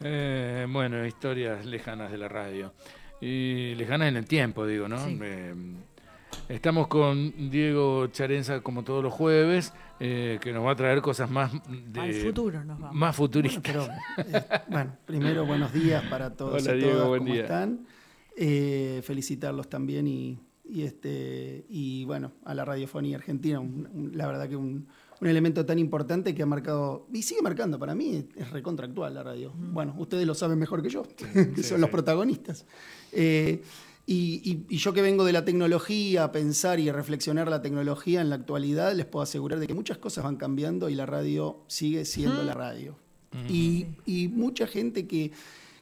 Eh, 0.00 0.66
bueno, 0.68 1.04
historias 1.06 1.64
lejanas 1.64 2.10
de 2.12 2.18
la 2.18 2.28
radio. 2.28 2.72
Y 3.20 3.74
lejanas 3.76 4.08
en 4.08 4.16
el 4.16 4.26
tiempo, 4.26 4.66
digo, 4.66 4.88
¿no? 4.88 4.98
Eh, 5.08 5.54
estamos 6.48 6.86
con 6.88 7.50
Diego 7.50 8.06
Charenza 8.08 8.60
como 8.60 8.82
todos 8.84 9.02
los 9.02 9.12
jueves, 9.14 9.72
eh, 9.98 10.38
que 10.42 10.52
nos 10.52 10.64
va 10.66 10.72
a 10.72 10.76
traer 10.76 11.00
cosas 11.00 11.30
más 11.30 11.50
de, 11.68 12.00
Al 12.00 12.12
futuro 12.12 12.62
nos 12.62 12.78
vamos. 12.78 12.94
más 12.96 13.16
futuristas. 13.16 13.88
Bueno, 14.68 14.96
primero 15.06 15.46
buenos 15.46 15.72
días 15.72 16.04
para 16.10 16.30
todos 16.36 16.62
Hola, 16.62 16.74
y 16.74 16.78
Diego, 16.78 16.92
todas, 16.92 17.08
buen 17.08 17.20
¿cómo 17.22 17.32
día. 17.32 17.42
están? 17.42 17.86
felicitarlos 19.02 19.70
también 19.70 20.06
y, 20.06 20.38
y, 20.68 20.82
este 20.82 21.64
y 21.70 22.04
bueno, 22.04 22.32
a 22.44 22.52
la 22.54 22.66
radiofonía 22.66 23.16
argentina, 23.16 23.60
un- 23.60 23.88
un- 23.90 24.12
la 24.14 24.26
verdad 24.26 24.46
que 24.46 24.56
un, 24.56 24.88
un 25.20 25.28
elemento 25.28 25.64
tan 25.64 25.78
importante 25.78 26.34
que 26.34 26.42
ha 26.42 26.46
marcado, 26.46 27.06
y 27.12 27.22
sigue 27.22 27.40
marcando 27.42 27.78
para 27.78 27.94
mí, 27.94 28.26
es 28.36 28.50
recontractual 28.50 29.14
la 29.14 29.22
radio. 29.22 29.52
Bueno, 29.56 29.94
ustedes 29.98 30.26
lo 30.26 30.34
saben 30.34 30.58
mejor 30.58 30.82
que 30.82 30.90
yo, 30.90 31.04
que 31.54 31.62
son 31.62 31.80
los 31.80 31.90
protagonistas. 31.90 32.66
Eh, 33.12 33.62
y, 34.08 34.40
y- 34.44 34.66
y 34.68 34.76
yo 34.78 34.92
que 34.92 35.02
vengo 35.02 35.24
de 35.24 35.32
la 35.32 35.44
tecnología, 35.44 36.24
a 36.24 36.32
pensar 36.32 36.78
y 36.80 36.88
a 36.88 36.92
reflexionar 36.92 37.48
la 37.48 37.60
tecnología 37.62 38.20
en 38.20 38.28
la 38.30 38.36
actualidad, 38.36 38.94
les 38.94 39.06
puedo 39.06 39.22
asegurar 39.22 39.58
de 39.58 39.66
que 39.66 39.74
muchas 39.74 39.98
cosas 39.98 40.22
van 40.24 40.36
cambiando 40.36 40.88
y 40.88 40.94
la 40.94 41.06
radio 41.06 41.60
sigue 41.66 42.04
siendo 42.04 42.42
la 42.44 42.54
radio. 42.54 42.96
Y, 43.50 43.86
y 44.06 44.28
mucha 44.28 44.66
gente 44.66 45.06
que, 45.06 45.32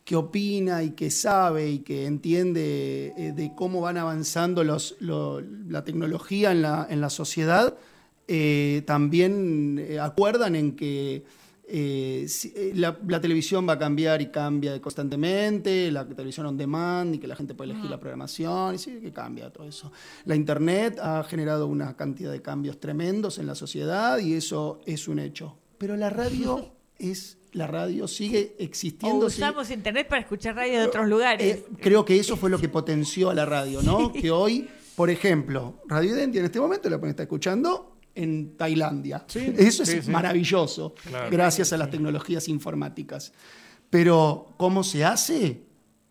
que 0.05 0.17
opina 0.17 0.83
y 0.83 0.91
que 0.93 1.11
sabe 1.11 1.71
y 1.71 1.79
que 1.81 2.07
entiende 2.07 3.13
eh, 3.17 3.33
de 3.33 3.53
cómo 3.55 3.81
van 3.81 3.97
avanzando 3.97 4.65
los, 4.65 4.97
lo- 5.01 5.41
la 5.41 5.85
tecnología 5.85 6.51
en 6.53 6.63
la, 6.63 6.87
en 6.89 7.01
la 7.01 7.11
sociedad, 7.11 7.77
eh, 8.29 8.83
también 8.87 9.79
eh, 9.87 9.99
acuerdan 10.01 10.55
en 10.57 10.77
que 10.77 11.25
eh, 11.67 12.27
la, 12.75 12.99
la 13.09 13.21
televisión 13.21 13.67
va 13.69 13.75
a 13.75 13.79
cambiar 13.79 14.21
y 14.21 14.27
cambia 14.27 14.79
constantemente, 14.81 15.91
la 15.91 16.07
televisión 16.07 16.47
on 16.47 16.57
demand 16.57 17.15
y 17.15 17.19
que 17.19 17.27
la 17.27 17.37
gente 17.37 17.55
puede 17.55 17.71
elegir 17.73 17.91
la 17.91 17.99
programación, 17.99 18.75
y 18.75 18.79
sí, 18.79 18.99
que 19.01 19.13
cambia 19.13 19.51
todo 19.51 19.67
eso. 19.67 19.91
La 20.25 20.35
internet 20.37 20.99
ha 21.01 21.23
generado 21.25 21.67
una 21.67 21.97
cantidad 21.97 22.31
de 22.33 22.43
cambios 22.43 22.79
tremendos 22.81 23.39
en 23.39 23.47
la 23.47 23.55
sociedad 23.55 24.19
y 24.19 24.35
eso 24.35 24.81
es 24.87 25.09
un 25.09 25.19
hecho. 25.19 25.57
Pero 25.79 25.97
la 25.97 26.11
radio 26.11 26.73
es 26.99 27.39
la 27.53 27.67
radio, 27.67 28.09
sigue 28.09 28.57
existiendo. 28.59 29.27
O 29.27 29.31
sigue- 29.31 29.45
usamos 29.45 29.71
internet 29.71 30.09
para 30.09 30.21
escuchar 30.23 30.57
radio 30.57 30.81
de 30.81 30.87
otros 30.87 31.07
lugares. 31.09 31.57
eh, 31.59 31.65
creo 31.81 32.05
que 32.05 32.19
eso 32.19 32.37
fue 32.37 32.51
lo 32.51 32.59
que 32.59 32.69
potenció 32.69 33.31
a 33.31 33.35
la 33.35 33.45
radio, 33.47 33.81
¿no? 33.83 34.13
Que 34.13 34.31
hoy, 34.31 34.69
por 34.97 35.09
ejemplo, 35.09 35.81
Radio 35.87 36.15
Identia 36.17 36.41
en 36.41 36.47
este 36.47 36.61
momento 36.61 36.91
la 36.91 36.99
pueden 36.99 37.11
estar 37.11 37.25
escuchando 37.25 37.94
en 38.15 38.57
Tailandia. 38.57 39.25
eso 39.35 39.85
sí, 39.85 39.93
es 39.99 40.05
sí. 40.07 40.11
maravilloso, 40.11 40.95
Claro. 41.09 41.31
gracias 41.31 41.73
a 41.73 41.77
las 41.77 41.91
tecnologías 41.91 42.49
informáticas. 42.49 43.33
Pero, 43.91 44.49
¿cómo 44.57 44.83
se 44.85 45.05
hace? 45.05 45.63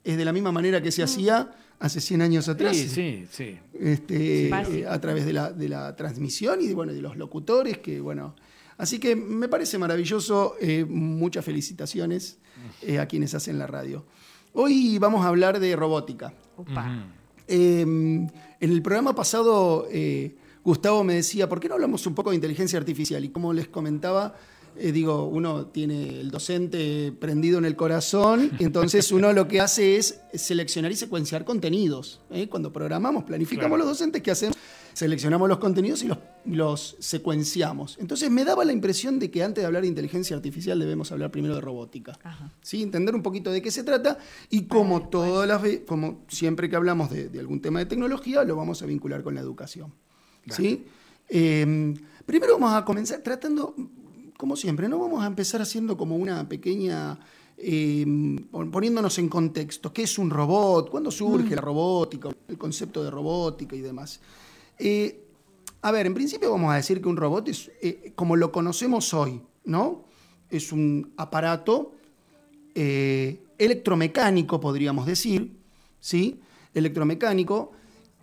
Es 0.04 0.18
de 0.18 0.26
la 0.26 0.34
misma 0.34 0.52
manera 0.52 0.82
que 0.82 0.92
se 0.92 1.04
hacía 1.04 1.52
hace 1.80 2.00
100 2.02 2.22
años 2.22 2.48
atrás. 2.50 2.76
Sí, 2.78 2.88
sí, 2.90 3.26
sí. 3.30 3.58
Este, 3.80 4.48
eh, 4.50 4.86
a 4.88 5.00
través 5.02 5.26
de 5.26 5.34
la, 5.34 5.52
de 5.52 5.70
la 5.70 5.96
transmisión 5.96 6.62
y 6.62 6.68
de, 6.68 6.76
bueno, 6.76 6.94
de 6.94 7.02
los 7.02 7.18
locutores, 7.18 7.80
que 7.80 8.00
bueno. 8.00 8.36
Así 8.78 9.00
que 9.00 9.16
me 9.16 9.48
parece 9.48 9.78
maravilloso, 9.78 10.56
eh, 10.60 10.86
muchas 10.88 11.46
felicitaciones 11.46 12.38
eh, 12.82 13.00
a 13.00 13.06
quienes 13.08 13.34
hacen 13.34 13.60
la 13.60 13.68
radio. 13.68 14.06
Hoy 14.54 14.98
vamos 14.98 15.26
a 15.26 15.30
hablar 15.30 15.60
de 15.60 15.76
robótica. 15.76 16.34
Eh, 17.48 17.82
en 17.82 18.32
el 18.60 18.82
programa 18.82 19.14
pasado, 19.16 19.88
eh, 19.92 20.36
Gustavo 20.64 21.04
me 21.04 21.16
decía, 21.16 21.50
¿por 21.50 21.60
qué 21.60 21.68
no 21.68 21.76
hablamos 21.76 22.06
un 22.08 22.16
poco 22.16 22.30
de 22.30 22.36
inteligencia 22.38 22.80
artificial? 22.80 23.24
Y 23.26 23.30
como 23.30 23.52
les 23.54 23.68
comentaba, 23.68 24.36
eh, 24.78 24.92
digo, 24.92 25.28
uno 25.28 25.68
tiene 25.68 26.20
el 26.22 26.32
docente 26.32 27.12
prendido 27.20 27.58
en 27.60 27.66
el 27.66 27.76
corazón, 27.76 28.52
y 28.60 28.64
entonces 28.64 29.12
uno 29.12 29.32
lo 29.34 29.48
que 29.48 29.60
hace 29.62 29.98
es 29.98 30.22
seleccionar 30.34 30.92
y 30.92 30.96
secuenciar 30.96 31.44
contenidos. 31.46 32.22
¿eh? 32.32 32.48
Cuando 32.50 32.72
programamos, 32.74 33.24
planificamos 33.24 33.76
Claro. 33.76 33.84
los 33.84 33.88
docentes, 33.88 34.22
¿qué 34.24 34.32
hacemos? 34.32 34.58
Seleccionamos 34.94 35.50
los 35.50 35.58
contenidos 35.58 36.04
y 36.04 36.08
los, 36.08 36.20
los 36.46 36.96
secuenciamos. 37.00 37.98
Entonces 38.00 38.30
me 38.30 38.46
daba 38.46 38.64
la 38.64 38.74
impresión 38.74 39.18
de 39.20 39.32
que 39.32 39.44
antes 39.44 39.64
de 39.64 39.66
hablar 39.66 39.82
de 39.82 39.88
inteligencia 39.88 40.36
artificial 40.36 40.78
debemos 40.80 41.12
hablar 41.12 41.32
primero 41.32 41.56
de 41.56 41.62
robótica. 41.62 42.18
Ajá. 42.24 42.54
¿sí? 42.62 42.84
entender 42.84 43.16
un 43.16 43.24
poquito 43.24 43.52
de 43.52 43.62
qué 43.64 43.72
se 43.72 43.84
trata 43.84 44.20
y 44.52 44.64
como 44.68 45.10
todas 45.10 45.48
las 45.48 45.62
como 45.88 46.24
siempre 46.28 46.70
que 46.70 46.76
hablamos 46.76 47.10
de, 47.10 47.28
de 47.30 47.40
algún 47.40 47.60
tema 47.60 47.80
de 47.80 47.88
tecnología, 47.88 48.44
lo 48.44 48.56
vamos 48.56 48.84
a 48.84 48.86
vincular 48.86 49.24
con 49.24 49.34
la 49.34 49.42
educación. 49.42 49.94
¿Sí? 50.50 50.86
Eh, 51.30 51.94
primero 52.26 52.54
vamos 52.60 52.74
a 52.74 52.84
comenzar 52.86 53.22
tratando, 53.22 53.76
como 54.38 54.56
siempre, 54.56 54.88
¿no? 54.88 55.00
Vamos 55.00 55.24
a 55.24 55.28
empezar 55.28 55.62
haciendo 55.62 55.96
como 55.98 56.16
una 56.16 56.48
pequeña. 56.48 57.20
eh, 57.58 58.04
pon- 58.52 58.72
poniéndonos 58.72 59.18
en 59.20 59.30
contexto, 59.30 59.94
¿qué 59.94 60.04
es 60.04 60.18
un 60.18 60.30
robot? 60.30 60.90
¿Cuándo 60.90 61.12
surge 61.12 61.56
la 61.56 61.62
robótica? 61.62 62.30
El 62.48 62.58
concepto 62.58 63.04
de 63.04 63.12
robótica 63.12 63.76
y 63.76 63.82
demás. 63.82 64.20
Eh, 64.80 65.24
a 65.82 65.92
ver, 65.92 66.08
en 66.08 66.14
principio 66.14 66.52
vamos 66.52 66.74
a 66.74 66.76
decir 66.78 67.00
que 67.02 67.08
un 67.08 67.16
robot 67.16 67.48
es 67.48 67.72
eh, 67.82 68.12
como 68.16 68.36
lo 68.36 68.52
conocemos 68.52 69.14
hoy, 69.14 69.40
¿no? 69.66 70.04
Es 70.50 70.72
un 70.72 71.14
aparato 71.16 71.94
eh, 72.76 73.44
electromecánico, 73.58 74.60
podríamos 74.60 75.06
decir, 75.06 75.56
¿sí? 76.00 76.40
Electromecánico, 76.74 77.72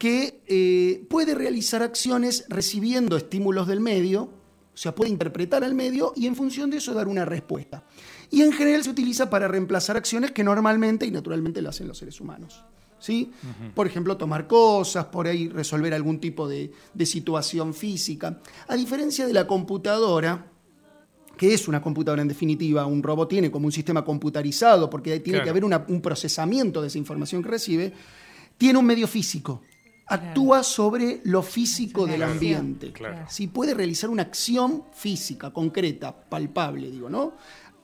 que 0.00 0.41
eh, 0.47 1.05
puede 1.11 1.34
realizar 1.34 1.83
acciones 1.83 2.47
recibiendo 2.49 3.19
estímulos 3.19 3.69
del 3.69 3.81
medio, 3.81 4.22
o 4.22 4.77
sea, 4.77 4.94
puede 4.94 5.11
interpretar 5.11 5.62
al 5.62 5.75
medio 5.75 6.15
y 6.16 6.27
en 6.27 6.34
función 6.34 6.71
de 6.71 6.78
eso 6.78 6.94
dar 6.94 7.06
una 7.06 7.27
respuesta. 7.27 7.84
Y 8.31 8.41
en 8.41 8.50
general 8.53 8.83
se 8.83 8.89
utiliza 8.89 9.28
para 9.28 9.47
reemplazar 9.47 9.99
acciones 9.99 10.31
que 10.31 10.43
normalmente 10.43 11.05
y 11.05 11.10
naturalmente 11.10 11.60
lo 11.60 11.69
hacen 11.69 11.87
los 11.87 11.99
seres 11.99 12.19
humanos. 12.19 12.65
¿Sí? 12.99 13.31
Por 13.75 13.87
ejemplo, 13.87 14.16
tomar 14.16 14.47
cosas, 14.47 15.05
por 15.06 15.27
ahí 15.27 15.49
resolver 15.50 15.93
algún 15.93 16.19
tipo 16.19 16.49
de, 16.49 16.72
de 16.94 17.05
situación 17.06 17.75
física. 17.75 18.41
A 18.69 18.77
diferencia 18.77 19.27
de 19.27 19.34
la 19.34 19.47
computadora, 19.47 20.47
que 21.37 21.53
es 21.53 21.69
una 21.69 21.83
computadora 21.83 22.22
en 22.22 22.28
definitiva, 22.28 22.87
un 22.87 23.03
robot 23.03 23.28
tiene 23.28 23.50
como 23.50 23.66
un 23.66 23.72
sistema 23.72 24.03
computarizado, 24.03 24.89
porque 24.89 25.21
tiene 25.21 25.39
Claro. 25.41 25.44
que 25.44 25.50
haber 25.50 25.65
una- 25.66 25.84
un 25.89 26.00
procesamiento 26.00 26.81
de 26.81 26.89
esa 26.89 26.97
información 26.99 27.43
que 27.43 27.49
recibe, 27.50 27.93
tiene 28.56 28.78
un 28.78 28.87
medio 28.87 29.06
físico. 29.06 29.60
Actúa 30.10 30.62
sobre 30.62 31.21
lo 31.25 31.43
físico 31.43 32.06
del 32.06 32.22
ambiente. 32.22 32.93
claro. 32.93 33.25
Si 33.28 33.47
puede 33.47 33.75
realizar 33.75 34.10
una 34.10 34.22
acción 34.22 34.84
física, 34.93 35.50
concreta, 35.53 36.15
palpable, 36.28 36.91
digo, 36.91 37.09
¿no? 37.09 37.32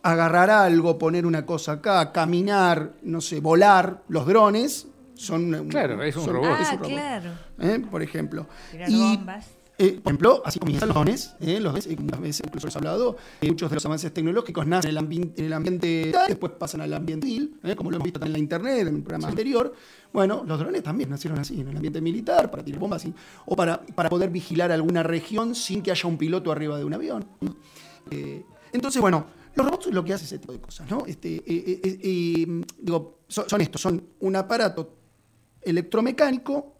Agarrar 0.03 0.50
algo, 0.50 0.98
poner 0.98 1.26
una 1.26 1.44
cosa 1.44 1.72
acá, 1.72 2.12
caminar, 2.12 2.92
no 3.03 3.20
sé, 3.20 3.41
volar, 3.41 4.03
los 4.09 4.26
drones 4.26 4.87
son 5.14 5.53
un- 5.54 5.69
Claro, 5.69 6.03
es 6.03 6.14
un 6.16 6.25
son- 6.25 6.34
robot. 6.34 6.60
es 6.60 6.69
Ah, 6.69 6.72
un 6.75 6.78
robot. 6.78 6.92
claro. 6.92 7.31
¿eh? 7.59 7.82
Por 7.91 8.03
ejemplo. 8.03 8.47
Tirar 8.70 8.88
Y, 8.91 8.98
bombas. 9.16 9.47
eh, 9.78 9.98
por 10.03 10.12
ejemplo, 10.12 10.43
así 10.44 10.58
comienzan 10.60 10.88
los 10.91 10.94
drones, 10.94 11.34
¿eh? 11.41 11.58
los 11.58 11.72
drones, 11.72 11.87
eh, 11.87 11.97
veces 12.20 12.43
incluso 12.47 12.66
hemos 12.69 12.76
hablado, 12.76 13.16
eh, 13.41 13.48
muchos 13.48 13.69
de 13.70 13.75
los 13.76 13.87
avances 13.87 14.12
tecnológicos 14.12 14.66
nacen 14.66 14.91
en 14.93 14.97
el, 14.98 15.03
ambi- 15.04 15.32
en 15.37 15.44
el 15.47 15.53
ambiente 15.54 16.10
tal, 16.12 16.28
después 16.28 16.53
pasan 16.58 16.82
al 16.82 16.93
ambiente 16.94 17.26
civil, 17.26 17.58
¿eh? 17.64 17.75
como 17.75 17.91
lo 17.91 17.97
hemos 17.97 18.04
visto 18.04 18.20
también 18.20 18.37
en 18.37 18.41
la 18.41 18.43
internet, 18.44 18.87
en 18.88 18.94
el 18.97 19.03
programa 19.03 19.28
anterior. 19.28 19.75
Bueno, 20.16 20.44
los 20.47 20.59
drones 20.59 20.82
también 20.82 21.10
nacieron 21.10 21.38
así, 21.38 21.60
en 21.60 21.69
el 21.69 21.77
ambiente 21.77 22.00
militar, 22.00 22.50
para 22.50 22.65
tirar 22.65 22.81
bombas, 22.81 23.04
o 23.44 23.54
para, 23.54 23.82
para 23.84 24.09
poder 24.09 24.31
vigilar 24.31 24.72
alguna 24.72 25.03
región 25.03 25.54
sin 25.54 25.82
que 25.82 25.91
haya 25.91 26.09
un 26.09 26.16
piloto 26.16 26.50
arriba 26.50 26.78
de 26.78 26.87
un 26.87 26.94
avión. 26.94 27.27
Eh, 28.10 28.43
entonces, 28.72 29.03
bueno, 29.03 29.26
los 29.55 29.66
robots 29.66 29.88
lo 29.88 30.03
que 30.03 30.15
hacen 30.15 30.25
ese 30.25 30.38
tipo 30.38 30.55
de 30.55 30.60
cosas, 30.60 30.91
¿no? 30.91 31.05
Este, 31.06 31.34
eh, 31.47 31.81
eh, 31.84 32.62
digo, 32.78 33.19
son, 33.28 33.60
estos, 33.60 33.78
son 33.78 34.03
un 34.21 34.37
aparato 34.37 34.94
electromecánico 35.60 36.76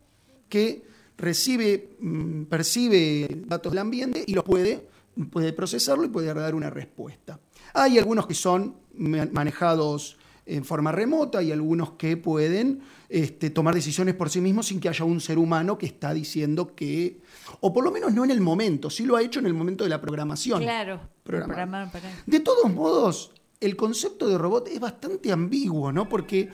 que 0.49 0.87
recibe, 1.19 1.95
mm, 2.01 2.45
percibe 2.45 3.43
datos 3.47 3.71
del 3.71 3.81
ambiente 3.81 4.25
y 4.27 4.33
los 4.33 4.45
puede, 4.45 4.89
puede 5.31 5.53
procesarlo 5.53 6.07
y 6.07 6.09
puede 6.09 6.33
dar 6.33 6.55
una 6.55 6.71
respuesta. 6.71 7.39
Hay 7.75 7.99
algunos 7.99 8.27
que 8.27 8.33
son 8.33 8.77
ma- 8.95 9.29
manejados 9.31 10.17
en 10.47 10.65
forma 10.65 10.93
remota 10.93 11.43
y 11.43 11.51
algunos 11.51 11.93
que 11.93 12.17
pueden 12.17 12.81
este, 13.09 13.51
tomar 13.51 13.75
decisiones 13.75 14.15
por 14.15 14.31
sí 14.31 14.41
mismos 14.41 14.69
sin 14.69 14.81
que 14.81 14.89
haya 14.89 15.05
un 15.05 15.21
ser 15.21 15.39
humano 15.39 15.77
que 15.77 15.87
está 15.87 16.15
diciendo 16.15 16.75
que, 16.75 17.21
o 17.61 17.73
por 17.73 17.85
lo 17.85 17.91
menos 17.91 18.15
no 18.15 18.25
en 18.25 18.31
el 18.31 18.41
momento, 18.41 18.89
sí 18.89 19.05
lo 19.05 19.17
ha 19.17 19.23
hecho 19.23 19.41
en 19.41 19.47
el 19.47 19.55
momento 19.55 19.85
de 19.85 19.91
la 19.91 20.01
programación. 20.01 20.63
Claro. 20.63 21.01
Programar. 21.25 21.91
De 22.25 22.41
todos 22.41 22.73
modos, 22.73 23.33
el 23.61 23.75
concepto 23.75 24.29
de 24.29 24.39
robot 24.39 24.69
es 24.69 24.79
bastante 24.79 25.33
ambiguo, 25.33 25.93
¿no? 25.93 26.09
Porque 26.09 26.49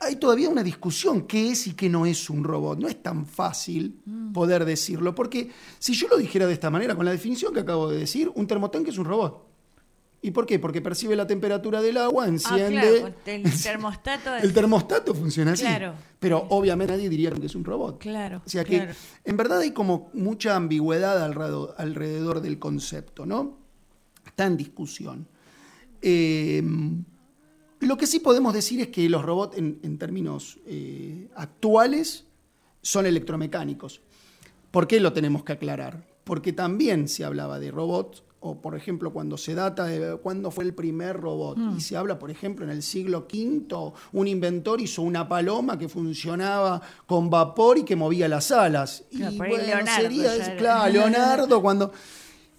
hay 0.00 0.16
todavía 0.16 0.48
una 0.48 0.62
discusión 0.62 1.22
qué 1.22 1.50
es 1.50 1.68
y 1.68 1.74
qué 1.74 1.88
no 1.88 2.06
es 2.06 2.28
un 2.28 2.44
robot. 2.44 2.78
No 2.78 2.88
es 2.88 3.02
tan 3.02 3.26
fácil 3.26 4.00
poder 4.32 4.64
decirlo, 4.64 5.14
porque 5.14 5.50
si 5.78 5.94
yo 5.94 6.08
lo 6.08 6.16
dijera 6.16 6.46
de 6.46 6.52
esta 6.52 6.70
manera, 6.70 6.94
con 6.94 7.04
la 7.04 7.12
definición 7.12 7.54
que 7.54 7.60
acabo 7.60 7.88
de 7.88 7.98
decir, 7.98 8.30
un 8.34 8.46
termotanque 8.46 8.90
es 8.90 8.98
un 8.98 9.04
robot. 9.04 9.55
¿Y 10.22 10.30
por 10.30 10.46
qué? 10.46 10.58
Porque 10.58 10.80
percibe 10.80 11.14
la 11.14 11.26
temperatura 11.26 11.80
del 11.82 11.98
agua, 11.98 12.24
Ah, 12.24 12.28
enciende. 12.28 12.80
claro, 12.80 13.14
el 13.26 13.62
termostato. 13.62 14.36
El 14.36 14.52
termostato 14.52 15.14
funciona 15.14 15.52
así. 15.52 15.62
Claro. 15.64 15.94
Pero 16.18 16.46
obviamente 16.50 16.94
nadie 16.94 17.08
diría 17.08 17.30
que 17.30 17.46
es 17.46 17.54
un 17.54 17.64
robot. 17.64 18.00
Claro. 18.00 18.42
O 18.44 18.48
sea 18.48 18.64
que 18.64 18.78
claro. 18.78 18.92
en 19.24 19.36
verdad 19.36 19.60
hay 19.60 19.70
como 19.70 20.10
mucha 20.14 20.56
ambigüedad 20.56 21.22
alrededor, 21.22 21.74
alrededor 21.78 22.40
del 22.40 22.58
concepto, 22.58 23.26
¿no? 23.26 23.58
Está 24.26 24.46
en 24.46 24.56
discusión. 24.56 25.28
Eh, 26.02 26.62
lo 27.80 27.96
que 27.96 28.06
sí 28.06 28.20
podemos 28.20 28.54
decir 28.54 28.80
es 28.80 28.88
que 28.88 29.08
los 29.08 29.22
robots 29.24 29.56
en, 29.58 29.98
términos 29.98 30.58
eh, 30.66 31.28
actuales 31.36 32.24
son 32.82 33.06
electromecánicos. 33.06 34.00
¿Por 34.70 34.86
qué 34.86 34.98
lo 34.98 35.12
tenemos 35.12 35.44
que 35.44 35.52
aclarar? 35.52 36.06
Porque 36.24 36.52
también 36.52 37.08
se 37.08 37.24
hablaba 37.24 37.58
de 37.58 37.70
robots, 37.70 38.24
o 38.46 38.60
por 38.60 38.76
ejemplo 38.76 39.12
cuando 39.12 39.36
se 39.36 39.54
data 39.54 39.84
de 39.84 40.16
cuándo 40.16 40.50
fue 40.50 40.64
el 40.64 40.74
primer 40.74 41.16
robot, 41.16 41.58
mm. 41.58 41.76
y 41.76 41.80
se 41.80 41.96
habla, 41.96 42.18
por 42.18 42.30
ejemplo, 42.30 42.64
en 42.64 42.70
el 42.70 42.82
siglo 42.82 43.26
V, 43.32 43.92
un 44.12 44.28
inventor 44.28 44.80
hizo 44.80 45.02
una 45.02 45.28
paloma 45.28 45.78
que 45.78 45.88
funcionaba 45.88 46.80
con 47.06 47.30
vapor 47.30 47.78
y 47.78 47.84
que 47.84 47.96
movía 47.96 48.28
las 48.28 48.50
alas. 48.50 49.04
y 49.10 49.22
bueno, 49.36 49.56
sería, 49.94 50.56
claro, 50.56 50.92
Leonardo 50.92 51.60
cuando... 51.60 51.92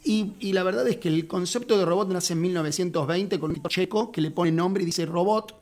Y, 0.03 0.53
la 0.53 0.63
verdad 0.63 0.87
es 0.87 0.97
que 0.97 1.09
el 1.09 1.27
concepto 1.27 1.77
de 1.77 1.83
robot 1.83 2.07
nace 2.09 2.31
en 2.31 2.39
1920 2.39 3.39
con 3.39 3.51
un 3.51 3.61
checo 3.63 4.11
que 4.11 4.21
le 4.21 4.31
pone 4.31 4.51
nombre 4.51 4.83
y 4.83 4.85
dice 4.85 5.05
robot. 5.05 5.53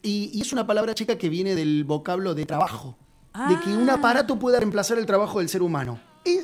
Y, 0.00 0.40
es 0.40 0.52
una 0.52 0.64
palabra 0.64 0.94
checa 0.94 1.18
que 1.18 1.28
viene 1.28 1.56
del 1.56 1.82
vocablo 1.82 2.34
de 2.34 2.46
trabajo. 2.46 2.96
De 3.48 3.58
que 3.58 3.70
un 3.70 3.90
ah. 3.90 3.94
aparato 3.94 4.38
pueda 4.38 4.60
reemplazar 4.60 4.96
el 4.96 5.06
trabajo 5.06 5.40
del 5.40 5.48
ser 5.48 5.60
humano. 5.60 5.98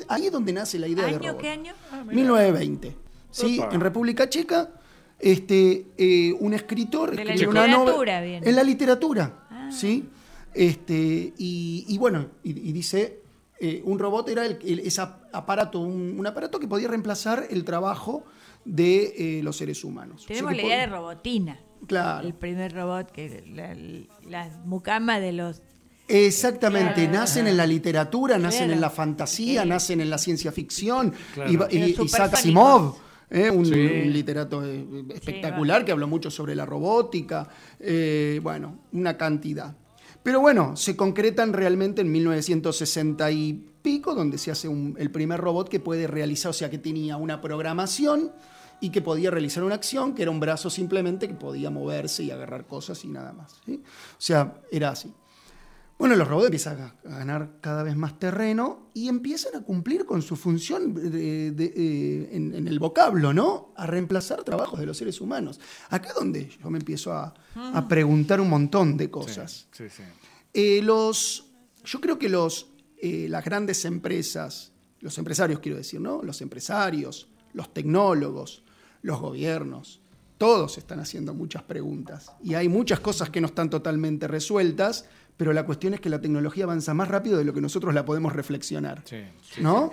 ahí 0.09 0.25
es 0.25 0.31
donde 0.31 0.51
nace 0.51 0.77
la 0.77 0.89
idea 0.89 1.05
de 1.05 1.19
robot. 1.19 1.37
¿Qué 1.37 1.49
año? 1.49 1.73
1920. 2.07 2.97
¿Sí? 3.31 3.61
En 3.71 3.81
República 3.81 4.29
Checa, 4.29 4.69
este, 5.19 5.87
eh, 5.97 6.33
un 6.39 6.53
escritor 6.53 7.15
de 7.15 7.25
la 7.25 7.49
una 7.49 7.67
novela. 7.67 8.23
En 8.23 8.55
la 8.55 8.63
literatura. 8.63 9.47
Ah. 9.49 9.69
¿sí? 9.71 10.09
Este, 10.53 11.33
y, 11.37 11.97
bueno, 11.97 12.27
y 12.43 12.71
dice 12.71 13.21
eh, 13.63 13.79
un 13.85 13.99
robot 13.99 14.27
era 14.27 14.43
el, 14.47 14.57
ese 14.83 15.01
aparato, 15.01 15.81
un, 15.81 16.25
aparato 16.25 16.59
que 16.59 16.67
podía 16.67 16.87
reemplazar 16.87 17.45
el 17.51 17.63
trabajo 17.63 18.23
de 18.65 19.37
eh, 19.37 19.43
los 19.43 19.57
seres 19.57 19.83
humanos. 19.83 20.25
Tenemos 20.25 20.55
la 20.55 20.63
idea 20.63 20.79
de 20.79 20.87
robotina. 20.87 21.59
Claro. 21.85 22.25
El 22.25 22.33
primer 22.33 22.73
robot, 22.73 23.11
que 23.11 23.43
la, 24.25 24.49
mucama 24.65 25.19
de 25.19 25.33
los 25.33 25.61
Exactamente, 26.07 27.07
nacen 27.07 27.45
en 27.45 27.55
la 27.55 27.67
literatura, 27.67 28.39
nacen 28.39 28.71
en 28.71 28.81
la 28.81 28.89
fantasía, 28.89 29.63
nacen 29.63 30.01
en 30.01 30.09
la 30.09 30.17
ciencia 30.17 30.51
ficción. 30.51 31.13
Y, 31.47 32.01
Isaac 32.01 32.33
Asimov, 32.33 32.95
¿eh? 33.31 33.49
un, 33.49 33.63
literato 34.13 34.63
espectacular 34.63 35.83
que 35.83 35.91
habló 35.91 36.07
mucho 36.07 36.29
sobre 36.29 36.53
la 36.53 36.65
robótica. 36.65 37.47
bueno, 38.41 38.79
una 38.91 39.17
cantidad. 39.17 39.75
Pero 40.23 40.39
bueno, 40.39 40.77
se 40.77 40.95
concretan 40.95 41.51
realmente 41.51 42.01
en 42.01 42.11
1960 42.11 43.31
y 43.31 43.71
pico, 43.81 44.13
donde 44.13 44.37
se 44.37 44.51
hace 44.51 44.69
el 44.97 45.09
primer 45.09 45.39
robot 45.39 45.67
que 45.67 45.79
puede 45.79 46.05
realizar, 46.05 46.51
o 46.51 46.53
sea, 46.53 46.69
que 46.69 46.77
tenía 46.77 47.17
una 47.17 47.41
programación 47.41 48.31
y 48.79 48.89
que 48.89 49.01
podía 49.01 49.31
realizar 49.31 49.63
una 49.63 49.75
acción, 49.75 50.13
que 50.13 50.23
era 50.23 50.31
un 50.31 50.39
brazo 50.39 50.69
simplemente 50.69 51.27
que 51.27 51.33
podía 51.33 51.69
moverse 51.69 52.23
y 52.23 52.31
agarrar 52.31 52.65
cosas 52.65 53.03
y 53.05 53.07
nada 53.07 53.33
más. 53.33 53.53
O 53.67 53.79
sea, 54.17 54.61
era 54.71 54.89
así. 54.89 55.11
Bueno, 56.01 56.15
los 56.15 56.27
robots 56.27 56.45
empiezan 56.45 56.81
a 56.81 56.95
ganar 57.03 57.57
cada 57.61 57.83
vez 57.83 57.95
más 57.95 58.17
terreno 58.17 58.89
y 58.95 59.07
empiezan 59.07 59.55
a 59.55 59.61
cumplir 59.61 60.03
con 60.07 60.23
su 60.23 60.35
función 60.35 60.99
eh, 61.13 62.29
en, 62.31 62.67
el 62.67 62.79
vocablo, 62.79 63.35
¿no? 63.35 63.71
A 63.75 63.85
reemplazar 63.85 64.43
trabajos 64.43 64.79
de 64.79 64.87
los 64.87 64.97
seres 64.97 65.21
humanos. 65.21 65.59
Acá 65.91 66.09
es 66.09 66.15
donde 66.15 66.49
yo 66.59 66.71
me 66.71 66.79
empiezo 66.79 67.13
a, 67.13 67.35
ah. 67.53 67.87
preguntar 67.87 68.41
un 68.41 68.49
montón 68.49 68.97
de 68.97 69.11
cosas. 69.11 69.67
Sí, 69.71 69.89
sí, 69.89 70.01
eh, 70.55 70.81
los, 70.81 71.45
yo 71.85 72.01
creo 72.01 72.17
que 72.17 72.29
los, 72.29 72.71
eh, 72.97 73.27
las 73.29 73.45
grandes 73.45 73.85
empresas, 73.85 74.71
los 75.01 75.15
empresarios 75.19 75.59
quiero 75.59 75.77
decir, 75.77 76.01
¿no? 76.01 76.23
Los 76.23 76.41
empresarios, 76.41 77.27
los 77.53 77.71
tecnólogos, 77.75 78.63
los 79.03 79.21
gobiernos, 79.21 80.01
todos 80.39 80.79
están 80.79 80.99
haciendo 80.99 81.35
muchas 81.35 81.61
preguntas 81.61 82.31
y 82.43 82.55
hay 82.55 82.67
muchas 82.67 82.99
cosas 82.99 83.29
que 83.29 83.39
no 83.39 83.45
están 83.45 83.69
totalmente 83.69 84.27
resueltas 84.27 85.05
pero 85.41 85.53
la 85.53 85.65
cuestión 85.65 85.95
es 85.95 85.99
que 85.99 86.07
la 86.07 86.21
tecnología 86.21 86.65
avanza 86.65 86.93
más 86.93 87.07
rápido 87.07 87.39
de 87.39 87.43
lo 87.43 87.51
que 87.51 87.61
nosotros 87.61 87.95
la 87.95 88.05
podemos 88.05 88.31
reflexionar. 88.31 89.03
¿No? 89.59 89.91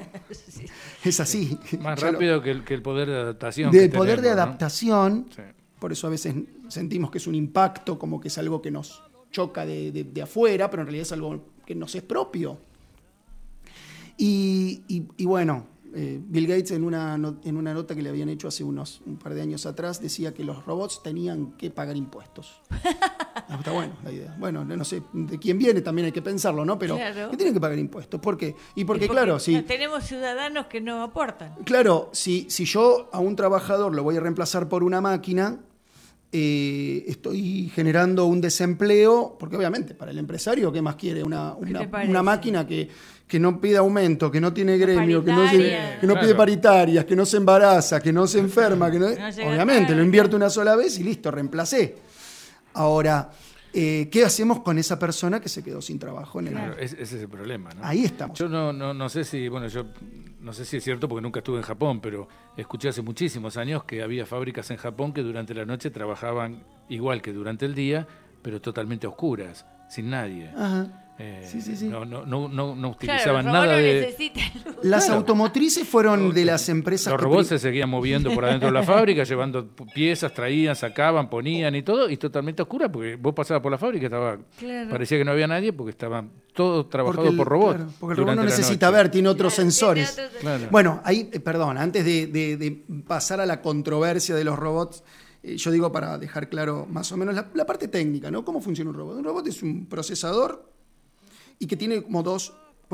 Es 1.03 1.21
así. 1.21 1.59
Más 1.81 1.99
rápido 1.99 2.43
que, 2.43 2.51
el, 2.51 2.83
poder 2.83 3.09
de 3.09 3.17
adaptación. 3.17 3.71
De 3.71 3.89
poder 3.89 4.21
de 4.21 4.29
adaptación. 4.29 5.27
Por 5.79 5.91
eso 5.91 6.07
a 6.07 6.11
veces 6.11 6.35
sentimos 6.69 7.11
que 7.11 7.17
es 7.17 7.27
un 7.27 7.35
impacto, 7.35 7.99
como 7.99 8.21
que 8.21 8.29
es 8.29 8.37
algo 8.37 8.61
que 8.61 8.71
nos 8.71 9.03
choca 9.31 9.65
de, 9.65 10.21
afuera, 10.23 10.69
pero 10.69 10.83
en 10.83 10.89
realidad 10.89 11.07
es 11.07 11.13
algo 11.13 11.43
que 11.65 11.75
nos 11.75 11.95
es 11.95 12.03
propio. 12.03 12.59
y 14.19 15.25
bueno, 15.25 15.67
eh, 15.95 16.21
Bill 16.23 16.47
Gates 16.47 16.71
en 16.73 16.85
una, 16.85 17.15
en 17.15 17.57
una 17.57 17.75
nota 17.75 17.95
que 17.95 18.03
le 18.03 18.11
habían 18.11 18.29
hecho 18.29 18.49
hace 18.49 18.65
unos 18.65 19.01
un 19.07 19.17
par 19.17 19.35
de 19.35 19.43
años 19.43 19.67
atrás 19.67 20.01
decía 20.01 20.35
que 20.35 20.45
los 20.45 20.65
robots 20.65 21.03
tenían 21.03 21.53
que 21.53 21.71
pagar 21.71 21.97
impuestos. 21.97 22.61
Está 23.59 23.73
bueno 23.73 23.95
la 24.05 24.13
idea. 24.13 24.37
Bueno, 24.39 24.65
no 24.65 24.85
sé 24.85 25.03
de 25.13 25.39
quién 25.39 25.59
viene, 25.59 25.81
también 25.81 26.07
hay 26.07 26.13
que 26.13 26.23
pensarlo, 26.23 26.65
¿no? 26.65 26.79
Pero 26.79 26.97
que 26.97 27.37
tienen 27.37 27.55
que 27.55 27.61
pagar 27.61 27.79
impuestos. 27.79 28.21
¿Por 28.21 28.37
qué? 28.37 28.55
Y 28.75 28.85
porque, 28.85 29.09
claro, 29.09 29.39
si... 29.39 29.63
Tenemos 29.63 30.05
ciudadanos 30.05 30.67
que 30.67 30.81
no 30.81 31.03
aportan. 31.03 31.55
Claro, 31.65 32.11
si, 32.13 32.51
si 32.51 32.65
yo 32.65 33.09
a 33.13 33.21
un 33.21 33.37
trabajador 33.37 33.95
lo 33.95 34.03
voy 34.03 34.17
a 34.17 34.21
reemplazar 34.21 34.69
por 34.69 34.85
una 34.85 35.01
máquina, 35.01 35.61
eh, 36.31 37.05
estoy 37.07 37.71
generando 37.75 38.27
un 38.27 38.43
desempleo, 38.43 39.37
porque 39.39 39.57
obviamente 39.57 39.95
para 39.95 40.11
el 40.11 40.19
empresario, 40.19 40.71
¿qué 40.71 40.83
más 40.83 40.97
quiere? 40.97 41.23
Una, 41.23 41.55
una, 41.55 42.23
máquina 42.23 42.67
que, 42.67 42.91
que, 43.29 43.39
no 43.39 43.61
pide 43.61 43.77
aumento, 43.77 44.31
que 44.31 44.41
no 44.41 44.53
tiene 44.53 44.79
gremio, 44.79 45.25
que 45.25 45.33
no, 45.33 45.49
que 46.01 46.07
no 46.07 46.19
pide 46.19 46.35
paritarias, 46.35 47.05
que 47.05 47.15
no 47.15 47.27
se 47.27 47.37
embaraza, 47.37 48.01
que 48.01 48.13
no 48.13 48.27
se 48.27 48.39
enferma, 48.39 48.91
que 48.91 48.99
obviamente 48.99 49.95
lo 49.95 50.03
invierto 50.03 50.37
una 50.37 50.51
sola 50.51 50.75
vez 50.75 50.99
y 50.99 51.05
listo, 51.05 51.31
reemplacé. 51.31 51.97
Ahora, 52.75 53.31
eh, 53.73 54.09
¿qué 54.11 54.25
hacemos 54.25 54.61
con 54.61 54.79
esa 54.79 54.99
persona 54.99 55.41
que 55.41 55.49
se 55.49 55.63
quedó 55.63 55.83
sin 55.83 55.99
trabajo? 55.99 56.41
En 56.41 56.49
el... 56.49 56.53
Claro, 56.55 56.77
ese 56.79 57.03
es 57.03 57.13
el 57.13 57.29
problema. 57.29 57.71
¿no? 57.75 57.85
Ahí 57.85 58.05
estamos. 58.05 58.39
Yo 58.39 58.49
no, 58.49 58.73
no, 58.73 58.95
no 58.95 59.09
sé 59.09 59.25
si, 59.25 59.49
bueno, 59.49 59.69
yo 59.69 59.85
no 60.41 60.53
sé 60.53 60.65
si 60.65 60.79
es 60.79 60.85
cierto 60.85 61.09
porque 61.09 61.23
nunca 61.23 61.41
estuve 61.41 61.59
en 61.59 61.65
Japón, 61.65 62.01
pero 62.01 62.29
escuché 62.57 62.89
hace 62.89 63.03
muchísimos 63.03 63.57
años 63.57 63.85
que 63.85 64.03
había 64.03 64.27
fábricas 64.27 64.71
en 64.71 64.79
Japón 64.79 65.13
que 65.13 65.23
durante 65.23 65.55
la 65.55 65.65
noche 65.65 65.91
trabajaban 65.91 66.65
igual 66.89 67.21
que 67.21 67.33
durante 67.33 67.67
el 67.67 67.75
día, 67.75 68.07
pero 68.43 68.61
totalmente 68.61 69.07
oscuras, 69.07 69.67
sin 69.89 70.11
nadie. 70.11 70.51
Ajá. 70.57 71.08
Eh, 71.21 71.45
sí, 71.51 71.61
sí, 71.61 71.77
sí. 71.77 71.89
No, 71.89 72.05
no, 72.05 72.25
no, 72.25 72.49
no 72.49 72.89
utilizaban 72.91 73.47
nada 73.47 73.77
de. 73.77 74.15
Las 74.83 75.11
automotrices 75.11 75.87
fueron 75.87 76.33
de 76.33 76.45
las 76.45 76.69
empresas. 76.69 77.13
Los 77.13 77.21
robots 77.21 77.49
se 77.49 77.59
seguían 77.59 77.91
moviendo 77.91 78.33
por 78.33 78.45
adentro 78.45 78.69
de 78.69 78.73
la 78.73 78.83
fábrica, 78.85 79.25
llevando 79.25 79.69
piezas, 79.93 80.33
traían, 80.33 80.77
sacaban, 80.77 81.29
ponían 81.29 81.75
y 81.75 81.83
todo, 81.83 82.09
y 82.09 82.17
totalmente 82.17 82.63
oscura, 82.63 82.91
porque 82.91 83.17
vos 83.17 83.35
pasabas 83.35 83.61
por 83.61 83.73
la 83.73 83.79
fábrica 83.79 84.07
estaba 84.07 84.39
parecía 84.89 85.19
que 85.19 85.25
no 85.25 85.33
había 85.33 85.49
nadie 85.49 85.73
porque 85.73 85.91
estaban 85.91 86.31
todos 86.55 86.89
trabajados 86.89 87.35
por 87.35 87.49
robots. 87.49 87.81
porque 87.99 88.13
el 88.13 88.19
robot 88.19 88.37
no 88.37 88.45
necesita 88.45 88.89
ver, 88.91 89.11
tiene 89.11 89.29
otros 89.29 89.55
sensores. 89.55 90.21
Bueno, 90.71 91.01
ahí, 91.05 91.29
eh, 91.33 91.41
perdón, 91.41 91.79
antes 91.79 92.05
de, 92.05 92.85
pasar 93.09 93.41
a 93.41 93.47
la 93.47 93.61
controversia 93.61 94.37
de 94.37 94.45
los 94.45 94.57
robots. 94.57 95.03
Eh, 95.41 95.57
yo 95.57 95.71
digo 95.71 95.93
para 95.93 96.19
dejar 96.19 96.49
claro 96.49 96.85
más 96.91 97.13
o 97.13 97.17
menos 97.17 97.33
la, 97.33 97.49
la 97.55 97.65
parte 97.65 97.87
técnica, 97.87 98.29
¿no? 98.29 98.45
¿Cómo 98.45 98.61
funciona 98.61 98.91
un 98.91 98.97
robot? 98.97 99.19
Un 99.19 99.25
robot 99.25 99.47
es 99.47 99.63
un 99.63 99.87
procesador 99.87 100.78
y 101.59 101.67
que 101.67 101.77
tiene 101.77 102.03
como 102.03 102.23
dos, 102.23 102.53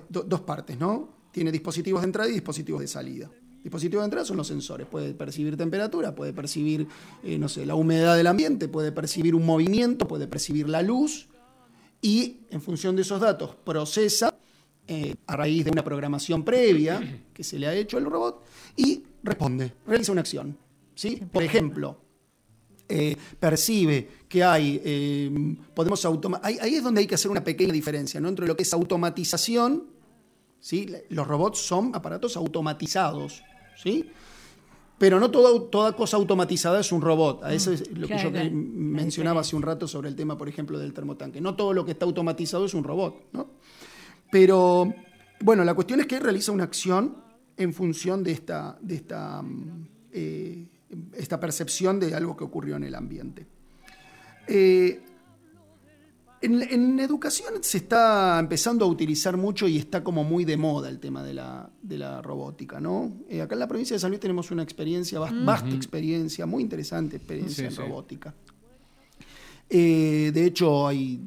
dos 0.08 0.40
partes, 0.42 0.78
¿no? 0.78 1.08
Tiene 1.32 1.50
dispositivos 1.50 2.02
de 2.02 2.06
entrada 2.06 2.28
y 2.28 2.34
dispositivos 2.34 2.80
de 2.80 2.88
salida. 2.88 3.30
Dispositivos 3.62 4.02
de 4.02 4.04
entrada 4.04 4.26
son 4.26 4.36
los 4.36 4.46
sensores, 4.46 4.86
puede 4.86 5.14
percibir 5.14 5.56
temperatura, 5.56 6.14
puede 6.14 6.32
percibir, 6.34 6.86
eh, 7.22 7.38
no 7.38 7.48
sé, 7.48 7.64
la 7.64 7.74
humedad 7.74 8.16
del 8.16 8.26
ambiente, 8.26 8.68
puede 8.68 8.92
percibir 8.92 9.34
un 9.34 9.46
movimiento, 9.46 10.06
puede 10.06 10.26
percibir 10.26 10.68
la 10.68 10.82
luz 10.82 11.28
y 12.02 12.40
en 12.50 12.60
función 12.60 12.94
de 12.94 13.02
esos 13.02 13.20
datos 13.20 13.56
procesa 13.64 14.34
eh, 14.86 15.14
a 15.26 15.36
raíz 15.36 15.64
de 15.64 15.70
una 15.70 15.82
programación 15.82 16.44
previa 16.44 17.22
que 17.32 17.42
se 17.42 17.58
le 17.58 17.66
ha 17.66 17.74
hecho 17.74 17.96
al 17.96 18.04
robot 18.04 18.44
y 18.76 19.02
responde, 19.22 19.72
realiza 19.86 20.12
una 20.12 20.20
acción. 20.20 20.58
¿sí? 20.94 21.22
Por 21.32 21.42
ejemplo, 21.42 22.03
eh, 22.88 23.16
percibe 23.40 24.08
que 24.28 24.44
hay, 24.44 24.80
eh, 24.84 25.56
podemos 25.74 26.04
ahí, 26.42 26.58
ahí, 26.60 26.74
es 26.74 26.82
donde 26.82 27.00
hay 27.00 27.06
que 27.06 27.14
hacer 27.14 27.30
una 27.30 27.42
pequeña 27.42 27.72
diferencia, 27.72 28.20
¿no? 28.20 28.28
Entre 28.28 28.46
lo 28.46 28.56
que 28.56 28.62
es 28.62 28.72
automatización, 28.74 29.84
¿sí? 30.60 30.90
Los 31.08 31.26
robots 31.26 31.60
son 31.60 31.94
aparatos 31.94 32.36
automatizados, 32.36 33.42
¿sí? 33.82 34.10
Pero 34.98 35.18
no 35.18 35.30
toda 35.30 35.92
cosa 35.96 36.16
automatizada 36.16 36.80
es 36.80 36.92
un 36.92 37.00
robot. 37.00 37.42
A 37.42 37.52
eso 37.52 37.72
es 37.72 37.90
lo 37.90 38.06
que 38.06 38.16
yo 38.18 38.30
mencionaba 38.30 39.40
hace 39.40 39.56
un 39.56 39.62
rato 39.62 39.88
sobre 39.88 40.08
el 40.08 40.14
tema, 40.14 40.38
por 40.38 40.48
ejemplo, 40.48 40.78
del 40.78 40.92
termotanque. 40.92 41.40
No 41.40 41.56
todo 41.56 41.72
lo 41.72 41.84
que 41.84 41.92
está 41.92 42.04
automatizado 42.04 42.64
es 42.64 42.74
un 42.74 42.84
robot, 42.84 43.26
¿no? 43.32 43.48
Pero, 44.30 44.94
bueno, 45.40 45.64
la 45.64 45.74
cuestión 45.74 46.00
es 46.00 46.06
que 46.06 46.20
realiza 46.20 46.52
una 46.52 46.64
acción 46.64 47.16
en 47.56 47.72
función 47.72 48.22
de 48.22 48.32
esta, 48.32 48.78
de 48.80 48.94
esta 48.94 49.42
mm, 49.42 49.86
eh, 50.12 50.66
esta 51.14 51.40
percepción 51.40 52.00
de 52.00 52.14
algo 52.14 52.36
que 52.36 52.44
ocurrió 52.44 52.76
en 52.76 52.84
el 52.84 52.94
ambiente. 52.94 53.46
Eh, 54.46 55.00
en, 56.42 57.00
educación 57.00 57.54
se 57.62 57.78
está 57.78 58.38
empezando 58.38 58.84
a 58.84 58.88
utilizar 58.88 59.36
mucho 59.38 59.66
y 59.66 59.78
está 59.78 60.04
como 60.04 60.24
muy 60.24 60.44
de 60.44 60.58
moda 60.58 60.90
el 60.90 61.00
tema 61.00 61.22
de 61.22 61.32
la, 61.32 62.22
robótica, 62.22 62.80
¿no? 62.80 63.20
Eh, 63.30 63.40
acá 63.40 63.54
en 63.54 63.60
la 63.60 63.68
provincia 63.68 63.94
de 63.94 64.00
San 64.00 64.10
Luis 64.10 64.20
tenemos 64.20 64.50
una 64.50 64.62
experiencia, 64.62 65.18
vasta 65.18 65.70
experiencia, 65.70 66.44
muy 66.44 66.62
interesante 66.62 67.16
experiencia 67.16 67.66
en 67.66 67.76
robótica. 67.76 68.34
Eh, 69.70 70.30
de 70.34 70.44
hecho, 70.44 70.86
hay 70.86 71.20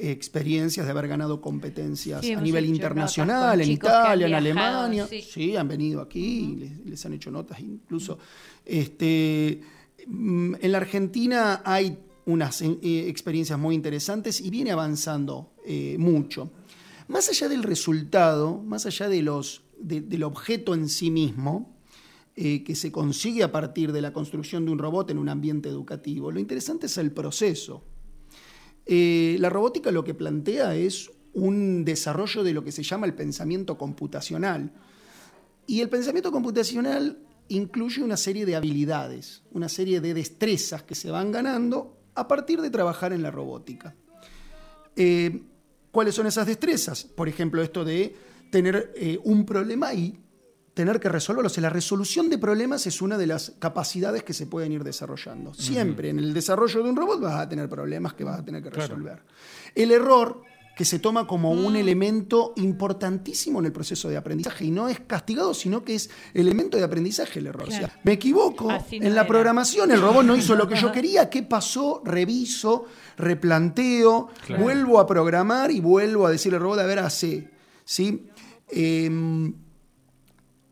experiencias 0.00 0.86
de 0.86 0.90
haber 0.90 1.08
ganado 1.08 1.40
competencias 1.40 2.24
a 2.24 2.40
nivel 2.40 2.66
internacional, 2.66 3.60
en 3.60 3.70
Italia, 3.70 4.26
en 4.26 4.34
Alemania. 4.34 5.06
Sí. 5.06 5.56
han 5.56 5.68
venido 5.68 6.00
aquí, 6.00 6.80
les, 6.84 7.04
han 7.06 7.12
hecho 7.12 7.30
notas 7.30 7.60
incluso. 7.60 8.18
Este, 8.64 9.60
mm, 10.06 10.54
en 10.60 10.72
la 10.72 10.78
Argentina 10.78 11.62
hay 11.64 11.98
unas 12.26 12.60
experiencias 12.62 13.58
muy 13.58 13.74
interesantes 13.74 14.40
y 14.40 14.50
viene 14.50 14.70
avanzando 14.70 15.54
mucho. 15.96 16.50
Más 17.08 17.28
allá 17.30 17.48
del 17.48 17.62
resultado, 17.62 18.62
más 18.62 18.84
allá 18.84 19.08
de 19.08 19.22
los, 19.22 19.62
del 19.78 20.22
objeto 20.22 20.74
en 20.74 20.90
sí 20.90 21.10
mismo, 21.10 21.78
eh, 22.40 22.62
que 22.62 22.76
se 22.76 22.92
consigue 22.92 23.42
a 23.42 23.50
partir 23.50 23.90
de 23.90 24.00
la 24.00 24.12
construcción 24.12 24.64
de 24.64 24.70
un 24.70 24.78
robot 24.78 25.10
en 25.10 25.18
un 25.18 25.28
ambiente 25.28 25.68
educativo. 25.68 26.30
Lo 26.30 26.38
interesante 26.38 26.86
es 26.86 26.96
el 26.96 27.10
proceso. 27.10 27.82
Eh, 28.90 29.36
la 29.38 29.50
robótica 29.50 29.92
lo 29.92 30.02
que 30.02 30.14
plantea 30.14 30.74
es 30.74 31.10
un 31.34 31.84
desarrollo 31.84 32.42
de 32.42 32.54
lo 32.54 32.64
que 32.64 32.72
se 32.72 32.82
llama 32.82 33.06
el 33.06 33.14
pensamiento 33.14 33.76
computacional. 33.76 34.72
Y 35.66 35.82
el 35.82 35.90
pensamiento 35.90 36.32
computacional 36.32 37.18
incluye 37.48 38.02
una 38.02 38.16
serie 38.16 38.46
de 38.46 38.56
habilidades, 38.56 39.42
una 39.52 39.68
serie 39.68 40.00
de 40.00 40.14
destrezas 40.14 40.82
que 40.82 40.94
se 40.94 41.10
van 41.10 41.30
ganando 41.30 41.98
a 42.14 42.26
partir 42.26 42.62
de 42.62 42.70
trabajar 42.70 43.12
en 43.12 43.22
la 43.22 43.30
robótica. 43.30 43.94
Eh, 44.96 45.42
¿Cuáles 45.92 46.14
son 46.14 46.26
esas 46.26 46.46
destrezas? 46.46 47.04
Por 47.04 47.28
ejemplo, 47.28 47.62
esto 47.62 47.84
de 47.84 48.16
tener 48.50 48.94
un 49.24 49.44
problema 49.44 49.92
y 49.92 50.18
tener 50.78 51.00
que 51.00 51.08
resolverlos. 51.08 51.58
la 51.58 51.70
resolución 51.70 52.30
de 52.30 52.38
problemas 52.38 52.86
es 52.86 53.02
una 53.02 53.18
de 53.18 53.26
las 53.26 53.54
capacidades 53.58 54.22
que 54.22 54.32
se 54.32 54.46
pueden 54.46 54.70
ir 54.70 54.84
desarrollando. 54.84 55.52
Siempre 55.52 56.10
en 56.10 56.20
el 56.20 56.32
desarrollo 56.32 56.84
de 56.84 56.88
un 56.88 56.94
robot 56.94 57.20
vas 57.20 57.40
a 57.40 57.48
tener 57.48 57.68
problemas 57.68 58.14
que 58.14 58.22
vas 58.22 58.38
a 58.38 58.44
tener 58.44 58.62
que 58.62 58.70
resolver. 58.70 59.20
El 59.74 59.90
error 59.90 60.40
que 60.76 60.84
se 60.84 61.00
toma 61.00 61.26
como 61.26 61.50
un 61.50 61.72
mm. 61.72 61.76
elemento 61.76 62.52
importantísimo 62.54 63.58
en 63.58 63.66
el 63.66 63.72
proceso 63.72 64.08
de 64.08 64.16
aprendizaje 64.16 64.66
y 64.66 64.70
no 64.70 64.88
es 64.88 65.00
castigado, 65.00 65.52
sino 65.52 65.82
que 65.82 65.96
es 65.96 66.10
elemento 66.32 66.76
de 66.76 66.84
aprendizaje 66.84 67.40
el 67.40 67.48
error. 67.48 67.68
me 68.04 68.12
equivoco 68.12 68.70
en 68.92 69.12
la 69.16 69.26
programación, 69.26 69.90
el 69.90 70.00
robot 70.00 70.24
no 70.24 70.36
hizo 70.36 70.54
lo 70.54 70.68
que 70.68 70.76
yo 70.76 70.92
quería, 70.92 71.28
¿qué 71.28 71.42
pasó? 71.42 72.02
Reviso, 72.04 72.84
replanteo, 73.16 74.28
vuelvo 74.60 75.00
a 75.00 75.08
programar 75.08 75.72
y 75.72 75.80
vuelvo 75.80 76.28
a 76.28 76.30
decirle 76.30 76.58
al 76.58 76.62
robot, 76.62 76.78
a 76.78 76.86
ver, 76.86 77.00
hace. 77.00 77.50
¿sí? 77.84 78.28
Em, 78.68 79.52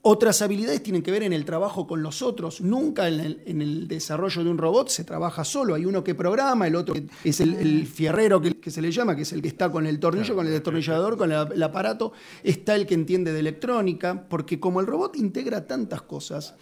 otras 0.08 0.40
habilidades 0.40 0.84
tienen 0.84 1.02
que 1.02 1.10
ver 1.10 1.24
en 1.24 1.32
el 1.32 1.44
trabajo 1.44 1.84
con 1.88 2.00
los 2.00 2.22
otros. 2.22 2.60
Nunca 2.60 3.08
en 3.08 3.60
el, 3.60 3.88
desarrollo 3.88 4.44
de 4.44 4.50
un 4.50 4.56
robot 4.56 4.88
se 4.88 5.02
trabaja 5.02 5.42
solo. 5.42 5.74
Hay 5.74 5.84
uno 5.84 6.04
que 6.04 6.14
programa, 6.14 6.68
el 6.68 6.76
otro 6.76 6.94
es 7.24 7.40
el, 7.40 7.86
fierrero 7.88 8.40
que, 8.40 8.70
se 8.70 8.80
le 8.80 8.92
llama, 8.92 9.16
que 9.16 9.22
es 9.22 9.32
el 9.32 9.42
que 9.42 9.48
está 9.48 9.68
con 9.68 9.84
el 9.84 9.98
tornillo, 9.98 10.36
con 10.36 10.46
el 10.46 10.52
destornillador, 10.52 11.16
con 11.16 11.32
el, 11.32 11.60
aparato. 11.60 12.12
Está 12.44 12.76
el 12.76 12.86
que 12.86 12.94
entiende 12.94 13.32
de 13.32 13.40
electrónica, 13.40 14.28
porque 14.28 14.60
como 14.60 14.80
el 14.80 14.86
robot 14.86 15.16
integra 15.16 15.66
tantas 15.66 16.02
cosas, 16.02 16.54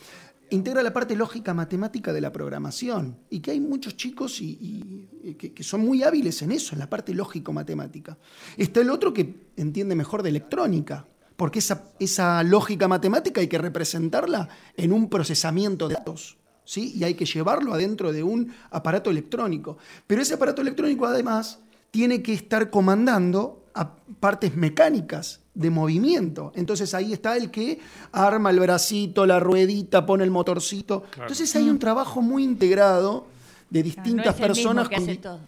integra 0.49 0.83
la 0.83 0.95
parte 0.95 1.15
lógica 1.15 1.53
matemática 1.53 2.15
de 2.15 2.23
la 2.23 2.33
programación. 2.33 3.19
Y 3.29 3.41
que 3.41 3.51
hay 3.51 3.61
muchos 3.61 3.95
chicos 3.95 4.41
y, 4.41 5.37
que, 5.39 5.53
que, 5.53 5.63
son 5.63 5.83
muy 5.83 6.03
hábiles 6.03 6.41
en 6.41 6.51
eso, 6.51 6.75
en 6.75 6.79
la 6.79 6.89
parte 6.89 7.13
lógico-matemática. 7.13 8.17
Está 8.57 8.81
el 8.81 8.89
otro 8.89 9.13
que 9.13 9.35
entiende 9.59 9.95
mejor 9.95 10.23
de 10.23 10.31
electrónica, 10.31 11.07
porque 11.37 11.59
esa, 11.59 11.91
esa 11.99 12.43
lógica 12.43 12.89
matemática 12.89 13.41
hay 13.41 13.49
que 13.49 13.59
representarla 13.59 14.49
en 14.77 14.93
un 14.93 15.09
procesamiento 15.09 15.89
de 15.89 15.95
datos. 15.95 16.37
¿sí? 16.65 16.93
Y 16.97 17.05
hay 17.05 17.15
que 17.15 17.25
llevarlo 17.25 17.75
adentro 17.75 18.13
de 18.13 18.23
un 18.23 18.53
aparato 18.71 19.11
electrónico. 19.11 19.79
Pero 20.07 20.23
ese 20.23 20.35
aparato 20.35 20.63
electrónico 20.63 21.07
además 21.07 21.59
tiene 21.91 22.23
que 22.23 22.33
estar 22.33 22.71
comandando 22.71 23.65
a 23.75 23.97
partes 24.21 24.57
mecánicas 24.57 25.41
de 25.55 25.71
movimiento. 25.71 26.53
Entonces 26.55 26.95
ahí 26.95 27.13
está 27.13 27.37
el 27.37 27.51
que 27.51 27.81
arma 28.13 28.51
el 28.51 28.61
bracito, 28.61 29.27
la 29.27 29.41
ruedita, 29.41 30.07
pone 30.07 30.25
el 30.25 30.31
motorcito. 30.31 31.05
Entonces 31.17 31.55
hay 31.57 31.69
un 31.69 31.79
trabajo 31.79 32.23
muy 32.23 32.45
integrado 32.45 33.27
de 33.71 33.83
distintas 33.83 34.35
personas. 34.37 34.89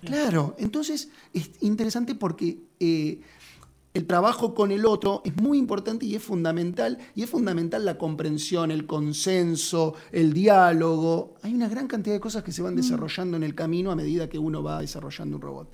claro. 0.05 0.57
entonces 0.59 1.09
es 1.33 1.51
interesante 1.61 2.15
porque 2.15 2.59
eh, 2.81 3.21
el 3.97 4.07
trabajo 4.07 4.55
con 4.55 4.73
el 4.73 4.85
otro 4.85 5.23
es 5.25 5.35
muy 5.41 5.57
importante 5.57 6.05
y 6.05 6.15
es 6.15 6.23
fundamental, 6.23 6.99
y 7.15 7.23
es 7.23 7.31
fundamental 7.31 7.87
la 7.87 7.97
comprensión, 7.97 8.71
el 8.71 8.87
consenso, 8.87 9.95
el 10.13 10.35
diálogo. 10.35 11.37
Hay 11.41 11.55
una 11.55 11.67
gran 11.67 11.87
cantidad 11.87 12.15
de 12.15 12.21
cosas 12.21 12.43
que 12.43 12.53
se 12.53 12.61
van 12.61 12.75
mm. 12.75 12.77
desarrollando 12.77 13.39
en 13.39 13.43
el 13.43 13.55
camino 13.55 13.91
a 13.91 13.97
medida 13.97 14.29
que 14.29 14.39
uno 14.39 14.63
va 14.63 14.83
desarrollando 14.83 15.37
un 15.37 15.43
robot. 15.43 15.71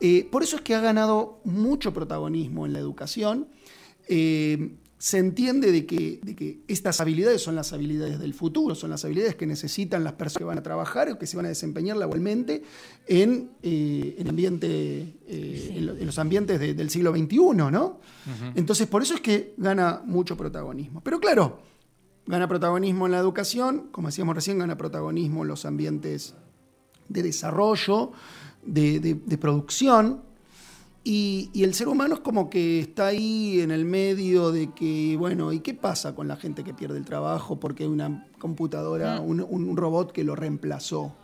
Eh, 0.00 0.28
por 0.28 0.42
eso 0.42 0.56
es 0.56 0.62
que 0.62 0.74
ha 0.74 0.80
ganado 0.80 1.40
mucho 1.44 1.92
protagonismo 1.92 2.66
en 2.66 2.72
la 2.72 2.80
educación. 2.80 3.46
Eh, 4.08 4.74
se 5.02 5.18
entiende 5.18 5.72
de 5.72 5.84
que, 5.84 6.20
que, 6.36 6.60
estas 6.68 7.00
habilidades 7.00 7.42
son 7.42 7.56
las 7.56 7.72
habilidades 7.72 8.20
del 8.20 8.34
futuro, 8.34 8.76
son 8.76 8.90
las 8.90 9.04
habilidades 9.04 9.34
que 9.34 9.48
necesitan 9.48 10.04
las 10.04 10.12
personas 10.12 10.38
que 10.38 10.44
van 10.44 10.58
a 10.58 10.62
trabajar 10.62 11.10
o 11.10 11.18
que 11.18 11.26
se 11.26 11.36
van 11.36 11.46
a 11.46 11.48
desempeñar 11.48 11.96
laboralmente 11.96 12.62
en, 13.08 13.50
eh, 13.64 14.24
ambiente, 14.28 15.16
eh, 15.26 15.74
en, 15.76 16.06
los 16.06 16.20
ambientes 16.20 16.60
del 16.60 16.88
siglo 16.88 17.10
XXI, 17.10 17.36
¿no? 17.72 17.98
Entonces, 18.54 18.86
por 18.86 19.02
eso 19.02 19.14
es 19.14 19.20
que 19.20 19.54
gana 19.56 20.02
mucho 20.04 20.36
protagonismo. 20.36 21.00
Pero 21.00 21.18
claro, 21.18 21.58
gana 22.24 22.46
protagonismo 22.46 23.06
en 23.06 23.12
la 23.12 23.18
educación, 23.18 23.88
como 23.90 24.06
decíamos 24.06 24.36
recién, 24.36 24.60
gana 24.60 24.78
protagonismo 24.78 25.42
en 25.42 25.48
los 25.48 25.66
ambientes 25.66 26.36
de 27.08 27.24
desarrollo, 27.24 28.12
de 28.64 29.38
producción, 29.40 30.22
y, 31.04 31.50
el 31.54 31.74
ser 31.74 31.88
humano 31.88 32.14
es 32.14 32.20
como 32.20 32.48
que 32.48 32.80
está 32.80 33.08
ahí 33.08 33.60
en 33.60 33.72
el 33.72 33.84
medio 33.84 34.52
de 34.52 34.72
que, 34.72 35.16
bueno, 35.18 35.52
¿y 35.52 35.60
qué 35.60 35.74
pasa 35.74 36.14
con 36.14 36.28
la 36.28 36.36
gente 36.36 36.62
que 36.62 36.74
pierde 36.74 36.98
el 36.98 37.04
trabajo 37.04 37.58
porque 37.58 37.82
hay 37.84 37.88
una 37.88 38.28
computadora, 38.38 39.20
mm. 39.20 39.46
un, 39.48 39.76
robot 39.76 40.12
que 40.12 40.22
lo 40.22 40.36
reemplazó? 40.36 41.14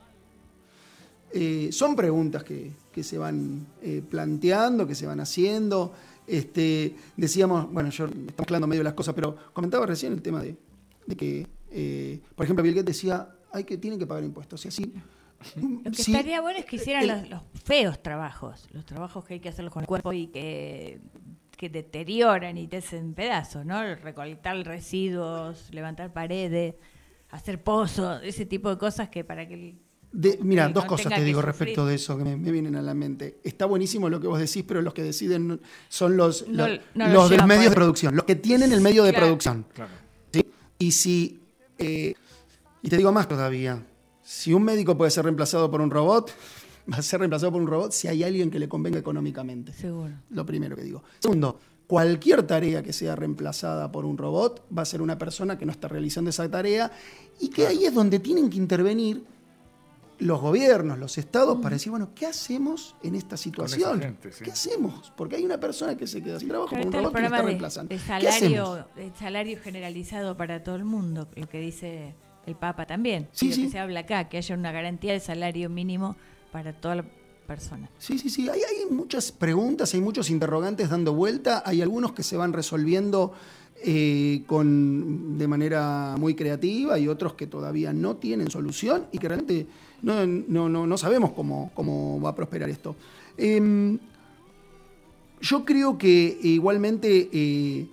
Eh, 1.30 1.68
son 1.70 1.94
preguntas 1.94 2.42
que, 2.42 2.72
se 3.00 3.16
van 3.16 3.64
eh, 3.80 4.02
planteando, 4.08 4.84
que 4.84 4.96
se 4.96 5.06
van 5.06 5.20
haciendo. 5.20 5.92
Este, 6.26 6.96
decíamos, 7.16 7.72
bueno, 7.72 7.90
yo 7.90 8.06
estamos 8.06 8.48
hablando 8.48 8.66
medio 8.66 8.80
de 8.80 8.84
las 8.84 8.94
cosas, 8.94 9.14
pero 9.14 9.36
comentaba 9.52 9.86
recién 9.86 10.12
el 10.12 10.22
tema 10.22 10.42
de, 10.42 10.56
que, 11.16 11.46
eh, 11.70 12.20
por 12.34 12.44
ejemplo, 12.44 12.64
Bill 12.64 12.74
Gates 12.74 12.96
decía, 12.96 13.28
hay 13.52 13.62
que, 13.62 13.78
tienen 13.78 14.00
que 14.00 14.06
pagar 14.08 14.24
impuestos. 14.24 14.64
Y 14.64 14.68
así 14.68 14.92
lo 15.56 15.90
que 15.90 16.02
estaría 16.02 16.40
bueno 16.40 16.58
es 16.58 16.64
que 16.64 16.76
hicieran 16.76 17.30
los, 17.30 17.42
feos 17.64 18.02
trabajos, 18.02 18.66
los 18.72 18.84
trabajos 18.84 19.24
que 19.24 19.34
hay 19.34 19.40
que 19.40 19.48
hacerlos 19.48 19.72
con 19.72 19.82
el 19.82 19.86
cuerpo 19.86 20.12
y 20.12 20.28
que, 20.28 21.00
que 21.56 21.68
deterioran 21.68 22.58
y 22.58 22.66
te 22.66 22.78
hacen 22.78 23.14
pedazos, 23.14 23.64
¿no? 23.64 23.82
Recolectar 23.96 24.56
residuos, 24.64 25.68
levantar 25.72 26.12
paredes, 26.12 26.74
hacer 27.30 27.62
pozos, 27.62 28.20
ese 28.22 28.46
tipo 28.46 28.70
de 28.70 28.78
cosas 28.78 29.08
que 29.08 29.24
para 29.24 29.46
que... 29.46 29.76
mira, 30.40 30.68
dos 30.68 30.84
cosas 30.86 31.14
te 31.14 31.22
digo 31.22 31.40
respecto 31.42 31.86
de 31.86 31.94
eso 31.94 32.16
que 32.18 32.24
me, 32.24 32.36
vienen 32.50 32.76
a 32.76 32.82
la 32.82 32.94
mente. 32.94 33.38
Está 33.44 33.66
buenísimo 33.66 34.08
lo 34.08 34.20
que 34.20 34.26
vos 34.26 34.38
decís, 34.38 34.64
pero 34.66 34.82
los 34.82 34.94
que 34.94 35.02
deciden 35.02 35.60
son 35.88 36.16
los, 36.16 36.46
los, 36.48 37.30
del 37.30 37.44
medio 37.44 37.70
de 37.70 37.76
producción, 37.76 38.16
los 38.16 38.24
que 38.24 38.36
tienen 38.36 38.72
el 38.72 38.80
medio 38.80 39.04
de 39.04 39.12
producción. 39.12 39.66
Y 40.78 40.92
si... 40.92 41.40
Eh, 41.78 42.14
y 42.80 42.88
te 42.88 42.96
digo 42.96 43.10
más 43.10 43.26
todavía, 43.26 43.84
si 44.28 44.52
un 44.52 44.62
médico 44.62 44.94
puede 44.94 45.10
ser 45.10 45.24
reemplazado 45.24 45.70
por 45.70 45.80
un 45.80 45.90
robot, 45.90 46.30
va 46.92 46.98
a 46.98 47.02
ser 47.02 47.20
reemplazado 47.20 47.50
por 47.50 47.62
un 47.62 47.66
robot 47.66 47.92
si 47.92 48.08
hay 48.08 48.22
alguien 48.22 48.50
que 48.50 48.58
le 48.58 48.68
convenga 48.68 48.98
económicamente. 48.98 49.72
Seguro. 49.72 50.12
Lo 50.28 50.44
primero 50.44 50.76
que 50.76 50.82
digo. 50.82 51.02
Segundo, 51.18 51.58
cualquier 51.86 52.42
tarea 52.46 52.82
que 52.82 52.92
sea 52.92 53.16
reemplazada 53.16 53.90
por 53.90 54.04
un 54.04 54.18
robot 54.18 54.66
va 54.76 54.82
a 54.82 54.84
ser 54.84 55.00
una 55.00 55.16
persona 55.16 55.56
que 55.56 55.64
no 55.64 55.72
está 55.72 55.88
realizando 55.88 56.28
esa 56.28 56.46
tarea 56.50 56.92
y 57.40 57.48
que 57.48 57.66
ahí 57.66 57.86
es 57.86 57.94
donde 57.94 58.18
tienen 58.18 58.50
que 58.50 58.58
intervenir 58.58 59.24
los 60.18 60.40
gobiernos, 60.42 60.98
los 60.98 61.16
estados, 61.16 61.58
para 61.62 61.76
decir, 61.76 61.90
bueno, 61.90 62.10
¿qué 62.14 62.26
hacemos 62.26 62.96
en 63.02 63.14
esta 63.14 63.38
situación? 63.38 64.18
¿Qué 64.44 64.50
hacemos? 64.50 65.10
Porque 65.16 65.36
hay 65.36 65.44
una 65.44 65.58
persona 65.58 65.96
que 65.96 66.06
se 66.06 66.22
queda 66.22 66.38
sin 66.38 66.48
trabajo 66.48 66.76
por 66.76 66.86
un 66.86 66.92
robot 66.92 67.14
que 67.14 67.24
está 67.24 67.42
reemplazando. 67.42 67.94
De 67.94 68.00
salario, 68.00 68.88
de 68.94 69.10
salario 69.18 69.58
generalizado 69.62 70.36
para 70.36 70.62
todo 70.62 70.76
el 70.76 70.84
mundo, 70.84 71.28
lo 71.34 71.48
que 71.48 71.60
dice 71.60 72.14
el 72.48 72.56
Papa 72.56 72.86
también. 72.86 73.28
Sí, 73.32 73.52
sí. 73.52 73.64
que 73.64 73.70
se 73.70 73.78
habla 73.78 74.00
acá, 74.00 74.28
que 74.28 74.38
haya 74.38 74.54
una 74.54 74.72
garantía 74.72 75.12
de 75.12 75.20
salario 75.20 75.68
mínimo 75.68 76.16
para 76.50 76.72
toda 76.72 76.96
la 76.96 77.04
persona. 77.46 77.88
Sí, 77.98 78.18
sí, 78.18 78.28
sí. 78.28 78.48
Hay, 78.48 78.60
muchas 78.90 79.32
preguntas, 79.32 79.94
hay 79.94 80.00
muchos 80.00 80.30
interrogantes 80.30 80.90
dando 80.90 81.14
vuelta, 81.14 81.62
hay 81.64 81.80
algunos 81.80 82.12
que 82.12 82.22
se 82.22 82.36
van 82.36 82.52
resolviendo 82.52 83.32
eh, 83.84 84.42
con, 84.46 85.38
de 85.38 85.48
manera 85.48 86.16
muy 86.18 86.34
creativa 86.34 86.98
y 86.98 87.08
otros 87.08 87.34
que 87.34 87.46
todavía 87.46 87.92
no 87.92 88.16
tienen 88.16 88.50
solución 88.50 89.06
y 89.12 89.18
que 89.18 89.28
realmente 89.28 89.66
no, 90.02 90.26
no, 90.26 90.98
sabemos 90.98 91.32
cómo, 91.32 91.70
cómo, 91.74 92.20
va 92.20 92.30
a 92.30 92.34
prosperar 92.34 92.68
esto. 92.68 92.96
Em, 93.36 93.98
yo 95.40 95.64
creo 95.64 95.96
que 95.96 96.38
igualmente 96.42 97.28
eh, 97.32 97.86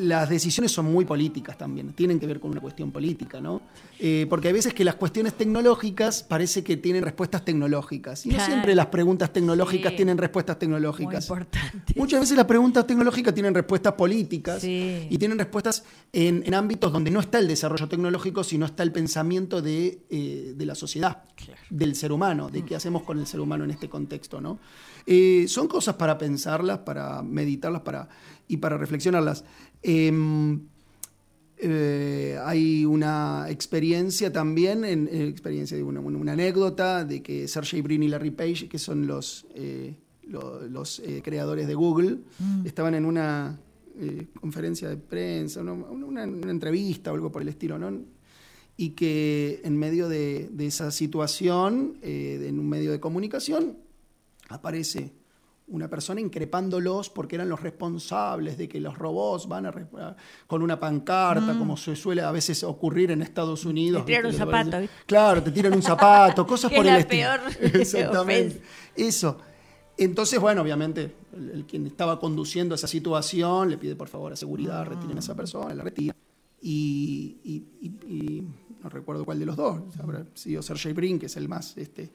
las 0.00 0.28
decisiones 0.28 0.72
son 0.72 0.86
muy 0.86 1.04
políticas 1.04 1.56
también, 1.56 1.92
tienen 1.92 2.18
que 2.18 2.26
ver 2.26 2.40
con 2.40 2.50
una 2.50 2.60
cuestión 2.60 2.90
política, 2.90 3.40
¿no? 3.40 3.60
Eh, 4.02 4.26
porque 4.30 4.48
hay 4.48 4.54
veces 4.54 4.72
que 4.72 4.82
las 4.82 4.94
cuestiones 4.94 5.34
tecnológicas 5.34 6.22
parece 6.22 6.64
que 6.64 6.78
tienen 6.78 7.02
respuestas 7.02 7.44
tecnológicas. 7.44 8.24
Y 8.24 8.30
no 8.30 8.42
siempre 8.42 8.74
las 8.74 8.86
preguntas 8.86 9.30
tecnológicas 9.30 9.94
tienen 9.94 10.16
respuestas 10.16 10.58
tecnológicas. 10.58 11.30
Muchas 11.96 12.20
veces 12.20 12.34
las 12.34 12.46
preguntas 12.46 12.86
tecnológicas 12.86 13.34
tienen 13.34 13.52
respuestas 13.52 13.92
políticas 13.92 14.64
y 14.64 15.14
tienen 15.18 15.38
respuestas 15.38 15.84
en, 16.14 16.54
ámbitos 16.54 16.90
donde 16.90 17.10
no 17.10 17.20
está 17.20 17.40
el 17.40 17.48
desarrollo 17.48 17.88
tecnológico, 17.88 18.42
sino 18.42 18.64
está 18.64 18.82
el 18.84 18.90
pensamiento 18.90 19.60
de, 19.60 20.06
eh, 20.08 20.54
la 20.58 20.74
sociedad, 20.74 21.24
del 21.68 21.94
ser 21.94 22.10
humano, 22.10 22.48
de 22.48 22.64
qué 22.64 22.76
hacemos 22.76 23.02
con 23.02 23.18
el 23.18 23.26
ser 23.26 23.40
humano 23.40 23.64
en 23.64 23.70
este 23.70 23.90
contexto, 23.90 24.40
¿no? 24.40 24.60
Eh, 25.06 25.44
son 25.46 25.68
cosas 25.68 25.96
para 25.96 26.16
pensarlas, 26.16 26.78
para 26.78 27.22
meditarlas 27.22 27.82
para, 27.82 28.08
y 28.48 28.56
para 28.56 28.78
reflexionarlas. 28.78 29.44
Eh, 31.62 32.38
hay 32.42 32.84
una 32.84 33.46
experiencia 33.48 34.32
también, 34.32 34.84
en, 34.84 35.08
experiencia 35.08 35.76
de 35.76 35.82
una, 35.82 36.32
anécdota 36.32 37.04
de 37.04 37.22
que 37.22 37.46
Sergey 37.48 37.82
Brin 37.82 38.02
y 38.02 38.08
Larry 38.08 38.30
Page, 38.30 38.68
que 38.68 38.78
son 38.78 39.06
los, 39.06 39.46
eh, 39.54 39.94
los, 40.22 41.02
creadores 41.22 41.66
de 41.66 41.74
Google, 41.74 42.18
mm. 42.38 42.66
estaban 42.66 42.94
en 42.94 43.04
una 43.04 43.58
conferencia 44.40 44.88
de 44.88 44.96
prensa, 44.96 45.60
una, 45.60 46.24
entrevista 46.24 47.12
o 47.12 47.14
algo 47.14 47.30
por 47.30 47.42
el 47.42 47.48
estilo, 47.48 47.78
¿no? 47.78 47.92
Y 48.78 48.90
que 48.90 49.60
en 49.62 49.76
medio 49.76 50.08
de, 50.08 50.48
de 50.50 50.66
esa 50.66 50.90
situación, 50.90 51.98
en 52.00 52.58
un 52.58 52.66
medio 52.66 52.92
de 52.92 53.00
comunicación, 53.00 53.76
aparece 54.48 55.12
una 55.70 55.88
persona 55.88 56.20
increpándolos 56.20 57.10
porque 57.10 57.36
eran 57.36 57.48
los 57.48 57.60
responsables 57.60 58.58
de 58.58 58.68
que 58.68 58.80
los 58.80 58.98
robots 58.98 59.48
van 59.48 59.66
a 59.66 59.72
con 60.46 60.62
una 60.62 60.78
pancarta, 60.78 61.54
mm. 61.54 61.58
como 61.58 61.76
se 61.76 61.96
suele 61.96 62.22
a 62.22 62.30
veces 62.30 62.62
ocurrir 62.64 63.10
en 63.10 63.22
Estados 63.22 63.64
Unidos. 63.64 64.04
Te 64.04 64.12
tiran 64.12 64.26
un 64.26 64.32
zapato. 64.32 64.78
Claro, 65.06 65.42
te 65.42 65.50
tiran 65.50 65.72
un 65.72 65.82
zapato, 65.82 66.46
cosas 66.46 66.72
por 66.72 66.86
el 66.86 66.96
estilo. 66.96 67.28
Peor 67.60 67.74
Exactamente. 67.80 68.60
Eso. 68.94 69.38
Entonces, 69.96 70.40
bueno, 70.40 70.62
obviamente, 70.62 71.14
el, 71.34 71.66
quien 71.66 71.86
estaba 71.86 72.18
conduciendo 72.18 72.74
esa 72.74 72.86
situación 72.86 73.70
le 73.70 73.78
pide 73.78 73.96
por 73.96 74.08
favor 74.08 74.32
a 74.32 74.36
seguridad, 74.36 74.84
retiren 74.86 75.16
a 75.16 75.20
esa 75.20 75.34
persona, 75.34 75.74
la 75.74 75.84
retira. 75.84 76.14
Y, 76.62 77.36
no 78.82 78.88
recuerdo 78.88 79.24
cuál 79.24 79.38
de 79.38 79.46
los 79.46 79.56
dos, 79.56 79.82
habrá 79.98 80.26
sido 80.34 80.62
Sergey 80.62 80.92
Brin, 80.92 81.18
que 81.18 81.26
es 81.26 81.36
el 81.36 81.48
más 81.48 81.76
este, 81.76 82.10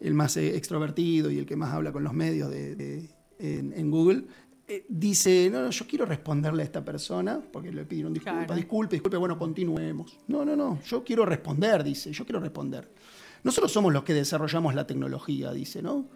el 0.00 0.14
más 0.14 0.36
eh, 0.36 0.56
extrovertido 0.56 1.30
y 1.30 1.38
el 1.38 1.46
que 1.46 1.56
más 1.56 1.72
habla 1.72 1.92
con 1.92 2.02
los 2.02 2.12
medios 2.12 2.50
de, 2.50 3.08
en, 3.38 3.90
Google, 3.90 4.24
eh, 4.66 4.84
dice, 4.88 5.48
no, 5.50 5.62
no, 5.62 5.70
yo 5.70 5.86
quiero 5.86 6.06
responderle 6.06 6.62
a 6.62 6.64
esta 6.64 6.84
persona, 6.84 7.40
porque 7.52 7.72
le 7.72 7.84
pidieron 7.84 8.12
disculpas, 8.12 8.56
disculpe, 8.56 8.96
disculpe, 8.96 9.16
bueno, 9.16 9.38
continuemos. 9.38 10.18
No, 10.28 10.44
no, 10.44 10.56
no, 10.56 10.80
yo 10.82 11.04
quiero 11.04 11.24
responder, 11.24 11.84
dice, 11.84 12.12
yo 12.12 12.24
quiero 12.24 12.40
responder. 12.40 12.90
Nosotros 13.42 13.72
somos 13.72 13.92
los 13.92 14.04
que 14.04 14.14
desarrollamos 14.14 14.74
la 14.74 14.86
tecnología, 14.86 15.52
dice, 15.52 15.82
¿no? 15.82 16.06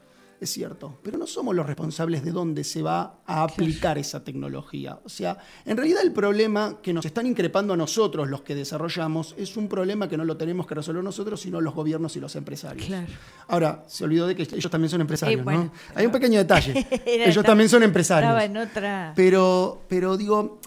Es 0.45 0.53
cierto, 0.53 0.99
pero 1.03 1.19
no 1.19 1.27
somos 1.27 1.55
los 1.55 1.67
responsables 1.67 2.25
de 2.25 2.31
dónde 2.31 2.65
se 2.65 2.83
va 2.83 3.21
a 3.27 3.43
aplicar 3.43 3.99
esa 3.99 4.25
tecnología. 4.25 4.99
O 5.05 5.09
sea, 5.09 5.39
en 5.65 5.77
realidad 5.77 6.03
el 6.03 6.13
problema 6.13 6.79
que 6.83 6.93
nos 6.93 7.05
están 7.05 7.27
increpando 7.27 7.75
a 7.75 7.77
nosotros, 7.77 8.29
los 8.29 8.43
que 8.43 8.55
desarrollamos, 8.55 9.35
es 9.39 9.57
un 9.57 9.69
problema 9.69 10.09
que 10.09 10.17
no 10.17 10.25
lo 10.25 10.37
tenemos 10.37 10.67
que 10.67 10.75
resolver 10.75 11.03
nosotros, 11.03 11.41
sino 11.41 11.61
los 11.61 11.75
gobiernos 11.75 12.17
y 12.17 12.21
los 12.21 12.37
empresarios. 12.37 12.89
Ahora, 13.49 13.85
se 13.87 14.05
olvidó 14.05 14.27
de 14.27 14.37
que 14.37 14.43
ellos 14.43 14.71
también 14.71 14.91
son 14.91 15.01
empresarios, 15.01 15.45
¿no? 15.45 15.71
Hay 15.95 16.07
un 16.07 16.13
pequeño 16.13 16.39
detalle. 16.39 16.87
ellos 17.07 17.45
también 17.45 17.69
son 17.69 17.83
empresarios. 17.83 18.43
En 18.43 18.57
otra... 18.57 19.13
Pero, 19.17 19.83
pero 19.89 20.17
digo, 20.17 20.61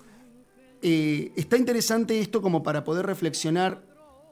eh, 0.82 1.32
está 1.36 1.58
interesante 1.58 2.20
esto 2.20 2.42
como 2.42 2.64
para 2.64 2.84
poder 2.84 3.06
reflexionar 3.06 3.82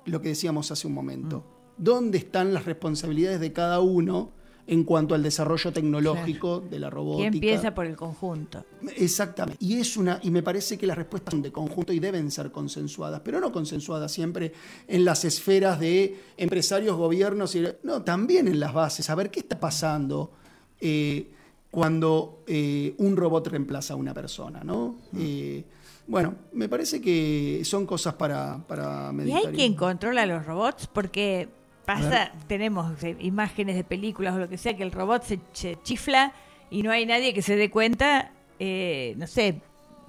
lo 0.06 0.22
que 0.22 0.30
decíamos 0.30 0.72
hace 0.72 0.88
un 0.88 0.94
momento. 0.94 1.40
Mm. 1.40 1.84
¿Dónde 1.84 2.18
están 2.18 2.54
las 2.54 2.66
responsabilidades 2.66 3.40
de 3.40 3.52
cada 3.52 3.80
uno? 3.80 4.32
En 4.68 4.84
cuanto 4.84 5.14
al 5.14 5.22
desarrollo 5.22 5.72
tecnológico 5.72 6.60
de 6.60 6.80
la 6.80 6.90
robótica. 6.90 7.24
Y 7.24 7.28
empieza 7.28 7.76
por 7.76 7.86
el 7.86 7.96
conjunto. 7.96 8.66
Exactamente. 8.96 9.64
Y 9.64 9.80
es 9.80 9.96
una, 9.96 10.20
y 10.24 10.32
me 10.32 10.42
parece 10.42 10.78
que 10.78 10.88
las 10.88 10.98
respuestas 10.98 11.34
son 11.34 11.42
de 11.42 11.52
conjunto 11.52 11.94
y 11.94 12.00
deben 12.00 12.32
ser 12.32 12.52
consensuadas, 12.52 13.22
pero 13.24 13.40
no 13.40 13.52
consensuadas 13.52 14.12
siempre 14.12 14.54
en 14.88 15.06
las 15.06 15.24
esferas 15.24 15.80
de 15.80 16.18
empresarios, 16.38 16.98
gobiernos, 16.98 17.56
y, 17.56 17.64
no, 17.84 18.02
también 18.02 18.48
en 18.48 18.60
las 18.60 18.74
bases, 18.74 19.10
a 19.10 19.16
ver 19.16 19.30
qué 19.30 19.42
está 19.42 19.60
pasando. 19.60 20.32
Eh, 20.80 21.32
cuando 21.76 22.44
eh, 22.48 22.96
un 23.00 23.18
robot 23.18 23.48
reemplaza 23.48 23.96
a 23.96 23.98
una 23.98 24.14
persona, 24.14 24.64
¿no? 24.64 24.96
Eh, 25.18 25.66
bueno, 26.08 26.36
me 26.54 26.70
parece 26.70 27.02
que 27.02 27.64
son 27.66 27.86
cosas 27.86 28.14
para, 28.14 28.66
para 28.66 29.12
meditar. 29.12 29.42
¿Y 29.44 29.48
hay 29.48 29.54
quien 29.54 29.74
controla 29.76 30.26
los 30.26 30.46
robots? 30.46 30.88
Porque 30.88 31.50
Pasa, 31.86 32.32
tenemos 32.48 33.04
eh, 33.04 33.16
imágenes 33.20 33.76
de 33.76 33.84
películas 33.84 34.34
o 34.34 34.40
lo 34.40 34.50
que 34.50 34.58
sea, 34.58 34.76
que 34.76 34.84
el 34.84 34.92
robot 34.92 35.24
se, 35.24 35.78
chifla 35.84 36.34
y 36.70 36.82
no 36.82 36.92
hay 36.92 37.06
nadie 37.06 37.34
que 37.34 37.42
se 37.42 37.56
dé 37.56 37.70
cuenta, 37.70 38.32
eh, 38.60 39.14
no 39.18 39.28
sé. 39.28 39.62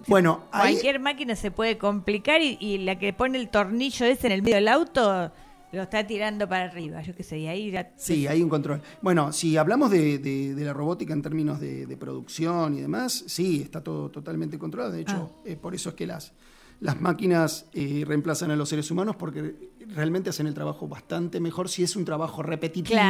Bueno, 0.07 0.45
cualquier 0.51 1.01
máquina 1.01 1.37
se 1.37 1.51
puede 1.51 1.79
complicar 1.79 2.41
y, 2.43 2.79
la 2.79 2.99
que 2.99 3.12
pone 3.12 3.39
el 3.39 3.49
tornillo 3.49 4.07
ese 4.07 4.27
en 4.27 4.33
el 4.33 4.43
medio 4.43 4.57
del 4.57 4.69
auto 4.69 5.31
lo 5.73 5.83
está 5.83 6.07
tirando 6.07 6.49
para 6.49 6.65
arriba, 6.65 7.03
yo 7.03 7.15
qué 7.15 7.23
sé, 7.23 7.39
y 7.39 7.49
ahí 7.49 7.71
ya... 7.71 7.93
Sí, 7.97 8.27
hay 8.27 8.43
un 8.43 8.49
control. 8.49 8.81
Bueno, 9.03 9.33
si 9.33 9.57
hablamos 9.57 9.91
de, 9.91 10.55
la 10.57 10.73
robótica 10.73 11.12
en 11.12 11.23
términos 11.23 11.61
de, 11.61 11.97
producción 11.99 12.77
y 12.77 12.81
demás, 12.81 13.25
sí, 13.27 13.62
está 13.62 13.83
todo 13.83 14.09
totalmente 14.11 14.59
controlado. 14.59 14.93
De 14.93 15.03
hecho, 15.03 15.33
ah. 15.35 15.41
eh, 15.45 15.57
por 15.57 15.75
eso 15.75 15.91
es 15.91 15.95
que 15.95 16.07
las, 16.07 16.33
las 16.81 17.01
máquinas 17.01 17.67
reemplazan 17.73 18.51
a 18.51 18.57
los 18.57 18.69
seres 18.69 18.91
humanos 18.91 19.17
porque 19.17 19.71
realmente 19.89 20.31
hacen 20.31 20.47
el 20.47 20.55
trabajo 20.55 20.89
bastante 20.89 21.41
mejor 21.41 21.69
si 21.69 21.83
es 21.83 21.97
un 21.97 22.05
trabajo 22.05 22.43
repetitivo, 22.43 23.01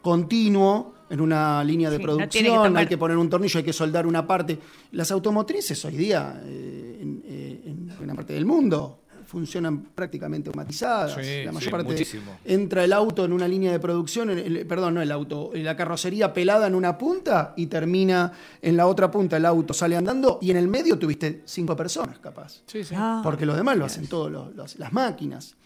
continuo, 0.00 0.94
en 1.10 1.20
una 1.20 1.62
línea 1.62 1.90
de 1.90 2.00
producción, 2.00 2.76
hay 2.76 2.86
que 2.86 2.98
poner 2.98 3.16
un 3.16 3.28
tornillo, 3.28 3.58
hay 3.58 3.64
que 3.64 3.72
soldar 3.72 4.06
una 4.06 4.26
parte. 4.26 4.58
Las 4.92 5.10
automotrices 5.10 5.84
hoy 5.84 5.96
día, 5.96 6.40
eh, 6.44 6.98
en, 7.00 7.22
eh, 7.24 7.62
en 7.66 7.96
buena 7.96 8.14
parte 8.14 8.32
del 8.32 8.44
mundo, 8.44 9.02
funcionan 9.26 9.82
prácticamente 9.94 10.48
automatizadas. 10.48 11.16
la 11.16 11.52
mayor 11.52 11.70
parte 11.70 12.06
entra 12.44 12.84
el 12.84 12.92
auto 12.92 13.24
en 13.24 13.32
una 13.32 13.48
línea 13.48 13.72
de 13.72 13.80
producción, 13.80 14.28
perdón, 14.68 14.94
no 14.94 15.02
el 15.02 15.12
auto, 15.12 15.50
la 15.54 15.76
carrocería 15.76 16.32
pelada 16.32 16.66
en 16.66 16.74
una 16.74 16.96
punta 16.96 17.54
y 17.56 17.66
termina 17.66 18.32
en 18.62 18.76
la 18.76 18.86
otra 18.86 19.10
punta, 19.10 19.36
el 19.36 19.46
auto 19.46 19.74
sale 19.74 19.96
andando 19.96 20.38
y 20.40 20.50
en 20.50 20.56
el 20.56 20.68
medio 20.68 20.98
tuviste 20.98 21.42
cinco 21.44 21.76
personas 21.76 22.18
capaz. 22.18 22.62
Ah. 22.94 23.20
Porque 23.22 23.46
lo 23.46 23.54
demás 23.54 23.76
lo 23.76 23.84
hacen 23.84 24.06
todas 24.06 24.76
las 24.78 24.92
máquinas. 24.92 25.56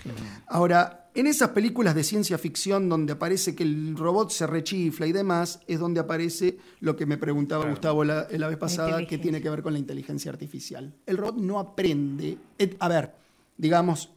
Ahora, 0.46 1.08
en 1.14 1.26
esas 1.26 1.50
películas 1.50 1.94
de 1.94 2.04
ciencia 2.04 2.38
ficción 2.38 2.88
donde 2.88 3.14
aparece 3.14 3.54
que 3.54 3.64
el 3.64 3.96
robot 3.96 4.30
se 4.30 4.46
rechifla 4.46 5.06
y 5.06 5.12
demás, 5.12 5.60
es 5.66 5.80
donde 5.80 6.00
aparece 6.00 6.58
lo 6.80 6.94
que 6.94 7.06
me 7.06 7.18
preguntaba 7.18 7.68
Gustavo 7.68 8.04
la, 8.04 8.28
la, 8.30 8.48
vez 8.48 8.58
pasada, 8.58 9.04
que 9.06 9.18
tiene 9.18 9.42
que 9.42 9.50
ver 9.50 9.62
con 9.62 9.72
la 9.72 9.78
inteligencia 9.78 10.30
artificial. 10.30 10.94
El 11.06 11.16
robot 11.16 11.36
no 11.36 11.58
aprende. 11.58 12.38
A 12.78 12.88
ver, 12.88 13.19
digamos, 13.60 14.10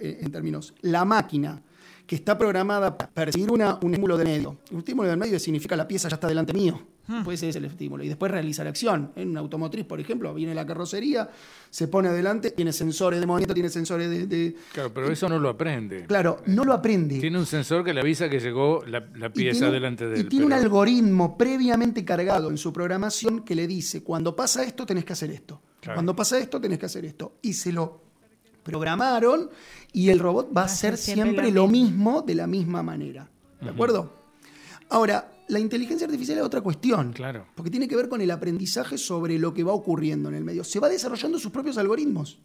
en 0.00 0.30
términos, 0.30 0.74
la 0.82 1.04
máquina 1.04 1.62
que 2.06 2.16
está 2.16 2.36
programada 2.36 2.96
para 2.98 3.10
percibir 3.10 3.52
una, 3.52 3.78
un 3.82 3.92
estímulo 3.92 4.18
de 4.18 4.24
medio. 4.24 4.58
Un 4.72 4.78
estímulo 4.78 5.08
de 5.08 5.16
medio 5.16 5.38
significa 5.38 5.76
la 5.76 5.86
pieza 5.86 6.08
ya 6.08 6.16
está 6.16 6.26
delante 6.26 6.52
mío. 6.52 6.80
Hmm. 7.06 7.22
Puede 7.22 7.38
ser 7.38 7.50
ese 7.50 7.58
el 7.58 7.66
estímulo. 7.66 8.02
Y 8.02 8.08
después 8.08 8.32
realiza 8.32 8.64
la 8.64 8.70
acción. 8.70 9.12
En 9.14 9.30
una 9.30 9.38
automotriz, 9.38 9.84
por 9.84 10.00
ejemplo, 10.00 10.34
viene 10.34 10.52
la 10.52 10.66
carrocería, 10.66 11.30
se 11.70 11.86
pone 11.86 12.08
adelante, 12.08 12.50
tiene 12.50 12.72
sensores 12.72 13.20
de 13.20 13.26
movimiento, 13.26 13.54
tiene 13.54 13.68
sensores 13.68 14.28
de, 14.28 14.56
Claro, 14.72 14.92
pero 14.92 15.10
eso 15.10 15.28
no 15.28 15.38
lo 15.38 15.50
aprende. 15.50 16.04
Claro, 16.06 16.42
no 16.46 16.64
lo 16.64 16.72
aprende. 16.72 17.20
Tiene 17.20 17.38
un 17.38 17.46
sensor 17.46 17.84
que 17.84 17.94
le 17.94 18.00
avisa 18.00 18.28
que 18.28 18.40
llegó 18.40 18.84
la, 18.86 19.32
pieza 19.32 19.70
delante 19.70 20.06
de 20.06 20.16
él. 20.16 20.26
Y 20.26 20.28
tiene 20.28 20.46
un 20.46 20.52
algoritmo 20.52 21.38
previamente 21.38 22.04
cargado 22.04 22.50
en 22.50 22.58
su 22.58 22.72
programación 22.72 23.44
que 23.44 23.54
le 23.54 23.68
dice, 23.68 24.02
cuando 24.02 24.34
pasa 24.34 24.64
esto, 24.64 24.84
tenés 24.84 25.04
que 25.04 25.12
hacer 25.12 25.30
esto. 25.30 25.62
Cuando 25.84 26.16
pasa 26.16 26.38
esto, 26.38 26.60
tenés 26.60 26.80
que 26.80 26.86
hacer 26.86 27.04
esto. 27.04 27.38
Y 27.40 27.52
se 27.52 27.72
lo 27.72 28.09
programaron 28.62 29.50
y 29.92 30.10
el 30.10 30.18
robot 30.18 30.56
va, 30.56 30.62
a 30.62 30.64
hacer 30.66 30.96
siempre, 30.96 31.50
lo 31.50 31.66
mismo. 31.66 32.22
de 32.22 32.34
la 32.34 32.46
misma 32.46 32.82
manera. 32.82 33.28
¿De 33.60 33.70
acuerdo? 33.70 34.20
Ahora, 34.88 35.32
la 35.48 35.58
inteligencia 35.58 36.06
artificial 36.06 36.38
es 36.38 36.44
otra 36.44 36.60
cuestión. 36.60 37.12
Claro. 37.12 37.46
Porque 37.54 37.70
tiene 37.70 37.88
que 37.88 37.96
ver 37.96 38.08
con 38.08 38.20
el 38.20 38.30
aprendizaje 38.30 38.98
sobre 38.98 39.38
lo 39.38 39.52
que 39.52 39.64
va 39.64 39.72
ocurriendo 39.72 40.28
en 40.28 40.36
el 40.36 40.44
medio. 40.44 40.64
Se 40.64 40.80
va 40.80 40.88
desarrollando 40.88 41.38
sus 41.38 41.52
propios 41.52 41.78
algoritmos. 41.78 42.38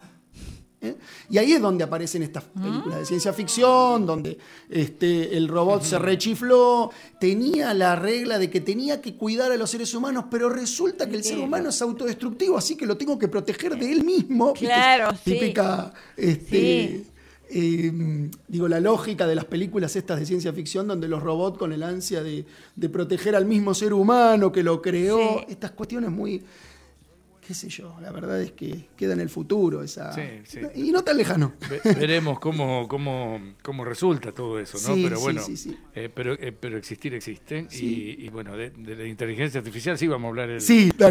¿Eh? 0.81 0.95
Y 1.29 1.37
ahí 1.37 1.53
es 1.53 1.61
donde 1.61 1.83
aparecen 1.83 2.23
estas 2.23 2.43
películas 2.43 2.99
de 2.99 3.05
ciencia 3.05 3.33
ficción, 3.33 4.05
donde 4.05 4.37
este, 4.69 5.35
el 5.35 5.47
robot 5.47 5.83
se 5.83 5.99
rechifló, 5.99 6.91
tenía 7.19 7.73
la 7.73 7.95
regla 7.95 8.37
de 8.37 8.49
que 8.49 8.61
tenía 8.61 9.01
que 9.01 9.15
cuidar 9.15 9.51
a 9.51 9.57
los 9.57 9.69
seres 9.69 9.93
humanos, 9.93 10.25
pero 10.29 10.49
resulta 10.49 11.09
que 11.09 11.15
el 11.15 11.23
ser 11.23 11.39
humano 11.39 11.69
es 11.69 11.81
autodestructivo, 11.81 12.57
así 12.57 12.75
que 12.75 12.85
lo 12.85 12.97
tengo 12.97 13.17
que 13.17 13.27
proteger 13.27 13.77
de 13.77 13.91
él 13.91 14.03
mismo. 14.03 14.53
Claro, 14.65 15.15
Típica, 15.23 15.93
este, 16.17 17.03
em, 17.49 18.31
digo, 18.47 18.67
la 18.67 18.79
lógica 18.79 19.27
de 19.27 19.35
las 19.35 19.45
películas 19.45 19.95
estas 19.95 20.19
de 20.19 20.25
ciencia 20.25 20.51
ficción, 20.53 20.87
donde 20.87 21.07
los 21.07 21.21
robots 21.21 21.57
con 21.57 21.71
el 21.71 21.83
ansia 21.83 22.23
de, 22.23 22.45
de 22.75 22.89
proteger 22.89 23.35
al 23.35 23.45
mismo 23.45 23.73
ser 23.73 23.93
humano 23.93 24.51
que 24.51 24.63
lo 24.63 24.81
creó, 24.81 25.45
estas 25.47 25.71
cuestiones 25.71 26.09
muy 26.09 26.43
qué 27.45 27.53
sé 27.53 27.69
yo, 27.69 27.95
la 28.01 28.11
verdad 28.11 28.41
es 28.41 28.51
que 28.53 28.89
queda 28.95 29.13
en 29.13 29.19
el 29.19 29.29
futuro 29.29 29.83
esa... 29.83 30.15
Y 30.73 30.91
no 30.91 31.03
tan 31.03 31.17
lejano. 31.17 31.53
veremos 31.83 32.39
cómo, 32.39 32.87
cómo, 32.87 33.39
cómo 33.61 33.85
resulta 33.85 34.31
todo 34.31 34.59
eso, 34.59 34.77
¿no? 34.87 34.95
pero 34.95 35.19
bueno, 35.19 35.41
eh, 35.93 36.09
pero, 36.13 36.33
eh, 36.33 36.51
pero 36.51 36.77
existir 36.77 37.13
existe. 37.13 37.67
Y, 37.71 38.29
bueno, 38.29 38.57
de, 38.57 38.71
la 38.75 39.05
inteligencia 39.05 39.59
artificial 39.59 39.97
sí 39.97 40.07
vamos 40.07 40.25
a 40.25 40.29
hablar 40.29 40.49
el, 40.49 40.61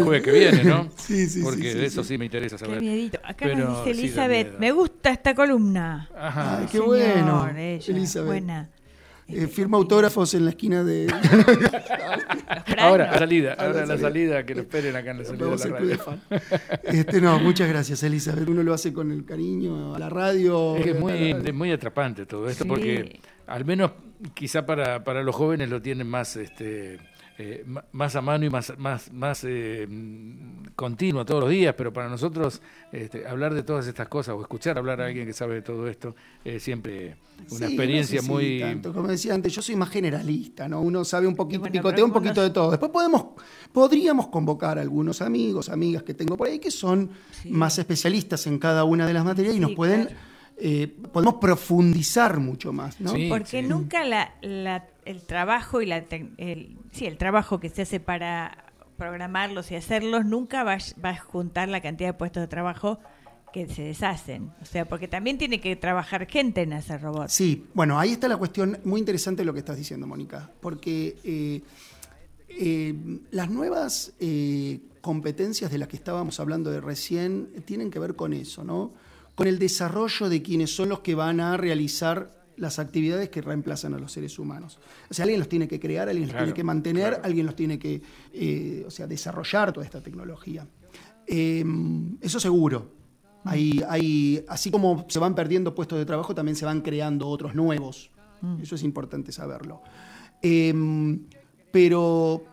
jueves 0.03 0.21
que 0.21 0.31
viene, 0.31 0.63
¿no? 0.63 0.89
sí, 0.97 1.27
sí, 1.29 1.41
Porque 1.41 1.73
de 1.73 1.85
eso 1.85 2.03
sí 2.03 2.17
me 2.17 2.25
interesa 2.25 2.57
saber. 2.57 3.11
Acá 3.23 3.47
nos 3.55 3.85
dice 3.85 3.99
Elizabeth, 3.99 4.59
me 4.59 4.71
gusta 4.71 5.11
esta 5.11 5.33
columna. 5.33 6.09
Ajá. 6.17 6.67
qué 6.71 6.79
bueno. 6.79 7.47
Elizabeth. 7.55 8.25
Buena. 8.25 8.69
Eh, 9.27 9.47
firma 9.47 9.77
autógrafos 9.77 10.35
en 10.35 10.45
la 10.45 10.51
esquina 10.51 10.83
de. 10.83 11.07
ahora, 12.77 13.11
a 13.11 13.17
salida, 13.17 13.53
ahora 13.53 13.85
la 13.85 13.97
salida, 13.97 14.45
que 14.45 14.53
lo 14.53 14.61
esperen 14.61 14.95
acá 14.95 15.11
en 15.11 15.17
la 15.17 15.25
salida 15.25 15.45
de 15.49 15.57
la 15.57 15.79
radio. 15.79 16.19
Este, 16.83 17.21
no, 17.21 17.39
muchas 17.39 17.67
gracias, 17.67 18.03
Elizabeth. 18.03 18.47
Uno 18.47 18.61
lo 18.61 18.73
hace 18.73 18.93
con 18.93 19.11
el 19.11 19.25
cariño 19.25 19.95
a 19.95 19.99
la 19.99 20.09
radio. 20.09 20.75
Es, 20.75 20.99
muy, 20.99 21.33
muy 21.53 21.71
atrapante 21.71 22.27
todo 22.27 22.47
esto, 22.47 22.65
porque 22.67 23.19
al 23.47 23.65
menos 23.65 23.91
quizá 24.35 24.63
para, 24.65 25.03
para 25.03 25.23
los 25.23 25.35
jóvenes 25.35 25.69
lo 25.69 25.81
tienen 25.81 26.07
más. 26.07 26.35
este 26.35 26.99
eh, 27.37 27.65
más 27.91 28.15
a 28.15 28.21
mano 28.21 28.45
y 28.45 28.49
más, 28.49 28.77
más, 28.77 29.11
más 29.11 29.43
eh, 29.43 29.85
continuo 30.73 31.25
todos 31.25 31.41
los 31.41 31.49
días, 31.49 31.75
pero 31.77 31.91
para 31.91 32.07
nosotros 32.07 32.61
este, 32.93 33.27
hablar 33.27 33.53
de 33.53 33.63
todas 33.63 33.85
estas 33.87 34.07
cosas 34.07 34.35
o 34.35 34.41
escuchar 34.41 34.77
hablar 34.77 35.01
a 35.01 35.07
alguien 35.07 35.27
que 35.27 35.33
sabe 35.33 35.55
de 35.55 35.61
todo 35.61 35.87
esto 35.89 36.15
es 36.45 36.63
siempre 36.63 37.17
una 37.51 37.65
experiencia 37.65 38.21
muy... 38.21 38.79
como 38.81 39.09
decía 39.09 39.33
antes, 39.33 39.51
yo 39.53 39.61
soy 39.61 39.75
más 39.75 39.89
generalista, 39.89 40.69
¿no? 40.69 40.79
Uno 40.79 41.03
sabe 41.03 41.27
un 41.27 41.35
poquito, 41.35 41.63
picotea 41.63 42.05
un 42.05 42.13
poquito 42.13 42.41
de 42.41 42.51
todo. 42.51 42.71
Después 42.71 42.91
podemos, 42.91 43.25
podríamos 43.73 44.27
convocar 44.27 44.77
a 44.77 44.81
algunos 44.81 45.21
amigos, 45.21 45.67
amigas 45.67 46.03
que 46.03 46.13
tengo 46.13 46.37
por 46.37 46.47
ahí 46.47 46.59
que 46.59 46.71
son 46.71 47.09
más 47.49 47.77
especialistas 47.77 48.47
en 48.47 48.59
cada 48.59 48.85
una 48.85 49.05
de 49.05 49.13
las 49.13 49.25
materias 49.25 49.55
y 49.55 49.59
nos 49.59 49.71
pueden... 49.71 50.09
Eh, 50.57 50.87
podemos 51.11 51.33
profundizar 51.33 52.39
mucho 52.39 52.71
más, 52.71 53.01
¿no? 53.01 53.13
Porque 53.27 53.61
nunca 53.61 54.05
la, 54.05 54.87
el 55.05 55.21
trabajo 55.23 55.81
y 55.81 55.85
la 55.85 55.97
el, 56.37 56.77
sí, 56.91 57.05
el 57.05 57.17
trabajo 57.17 57.59
que 57.59 57.69
se 57.69 57.83
hace 57.83 57.99
para 57.99 58.65
programarlos 58.97 59.71
y 59.71 59.75
hacerlos 59.75 60.25
nunca 60.25 60.63
va, 60.63 60.77
a 61.03 61.17
juntar 61.17 61.69
la 61.69 61.81
cantidad 61.81 62.09
de 62.09 62.13
puestos 62.13 62.41
de 62.41 62.47
trabajo 62.47 62.99
que 63.53 63.67
se 63.67 63.83
deshacen. 63.83 64.51
O 64.61 64.65
sea, 64.65 64.85
porque 64.85 65.07
también 65.07 65.37
tiene 65.37 65.61
que 65.61 65.75
trabajar 65.75 66.27
gente 66.27 66.61
en 66.61 66.73
hacer 66.73 67.01
robots. 67.01 67.31
Sí, 67.31 67.67
bueno, 67.73 67.99
ahí 67.99 68.11
está 68.11 68.27
la 68.27 68.37
cuestión 68.37 68.79
muy 68.83 68.99
interesante 68.99 69.41
de 69.41 69.45
lo 69.45 69.53
que 69.53 69.59
estás 69.59 69.77
diciendo, 69.77 70.07
Mónica, 70.07 70.51
porque 70.59 71.17
eh, 71.23 71.61
eh, 72.49 72.95
las 73.31 73.49
nuevas 73.49 74.13
competencias 75.01 75.71
de 75.71 75.77
las 75.77 75.87
que 75.87 75.97
estábamos 75.97 76.39
hablando 76.39 76.71
de 76.71 76.81
recién 76.81 77.63
tienen 77.65 77.91
que 77.91 77.99
ver 77.99 78.15
con 78.15 78.33
eso, 78.33 78.63
¿no? 78.63 78.93
con 79.35 79.47
el 79.47 79.59
desarrollo 79.59 80.29
de 80.29 80.41
quienes 80.41 80.73
son 80.73 80.89
los 80.89 81.01
que 81.01 81.13
van 81.13 81.41
a 81.41 81.57
realizar 81.57 82.44
las 82.57 82.79
actividades 82.79 83.29
que 83.29 83.41
reemplazan 83.41 83.93
a 83.93 83.99
los 83.99 84.11
seres 84.11 84.37
humanos. 84.39 84.79
O 85.09 85.13
sea, 85.13 85.23
alguien 85.23 85.39
los 85.39 85.49
tiene 85.49 85.67
que 85.67 85.79
crear, 85.79 86.09
alguien 86.09 86.27
los 86.27 86.37
tiene 86.37 86.53
que 86.53 86.63
mantener, 86.63 87.19
alguien 87.23 87.45
los 87.45 87.55
tiene 87.55 87.79
que 87.79 88.01
eh, 88.33 88.83
o 88.85 88.91
sea, 88.91 89.07
desarrollar 89.07 89.73
toda 89.73 89.85
esta 89.85 90.01
tecnología. 90.01 90.67
Em, 91.27 92.17
eso 92.21 92.39
seguro. 92.39 92.91
Hay, 93.43 93.83
hay, 93.87 94.43
así 94.47 94.71
como 94.71 95.05
se 95.07 95.19
van 95.19 95.35
perdiendo 95.35 95.75
puestos 95.75 95.99
de 95.99 96.05
trabajo, 96.05 96.33
también 96.33 96.55
se 96.55 96.65
van 96.65 96.81
creando 96.81 97.27
otros 97.27 97.53
nuevos. 97.53 98.09
Mm. 98.41 98.61
Eso 98.61 98.75
es 98.75 98.83
importante 98.83 99.31
saberlo. 99.31 99.81
Em, 100.41 101.25
pero, 101.71 102.43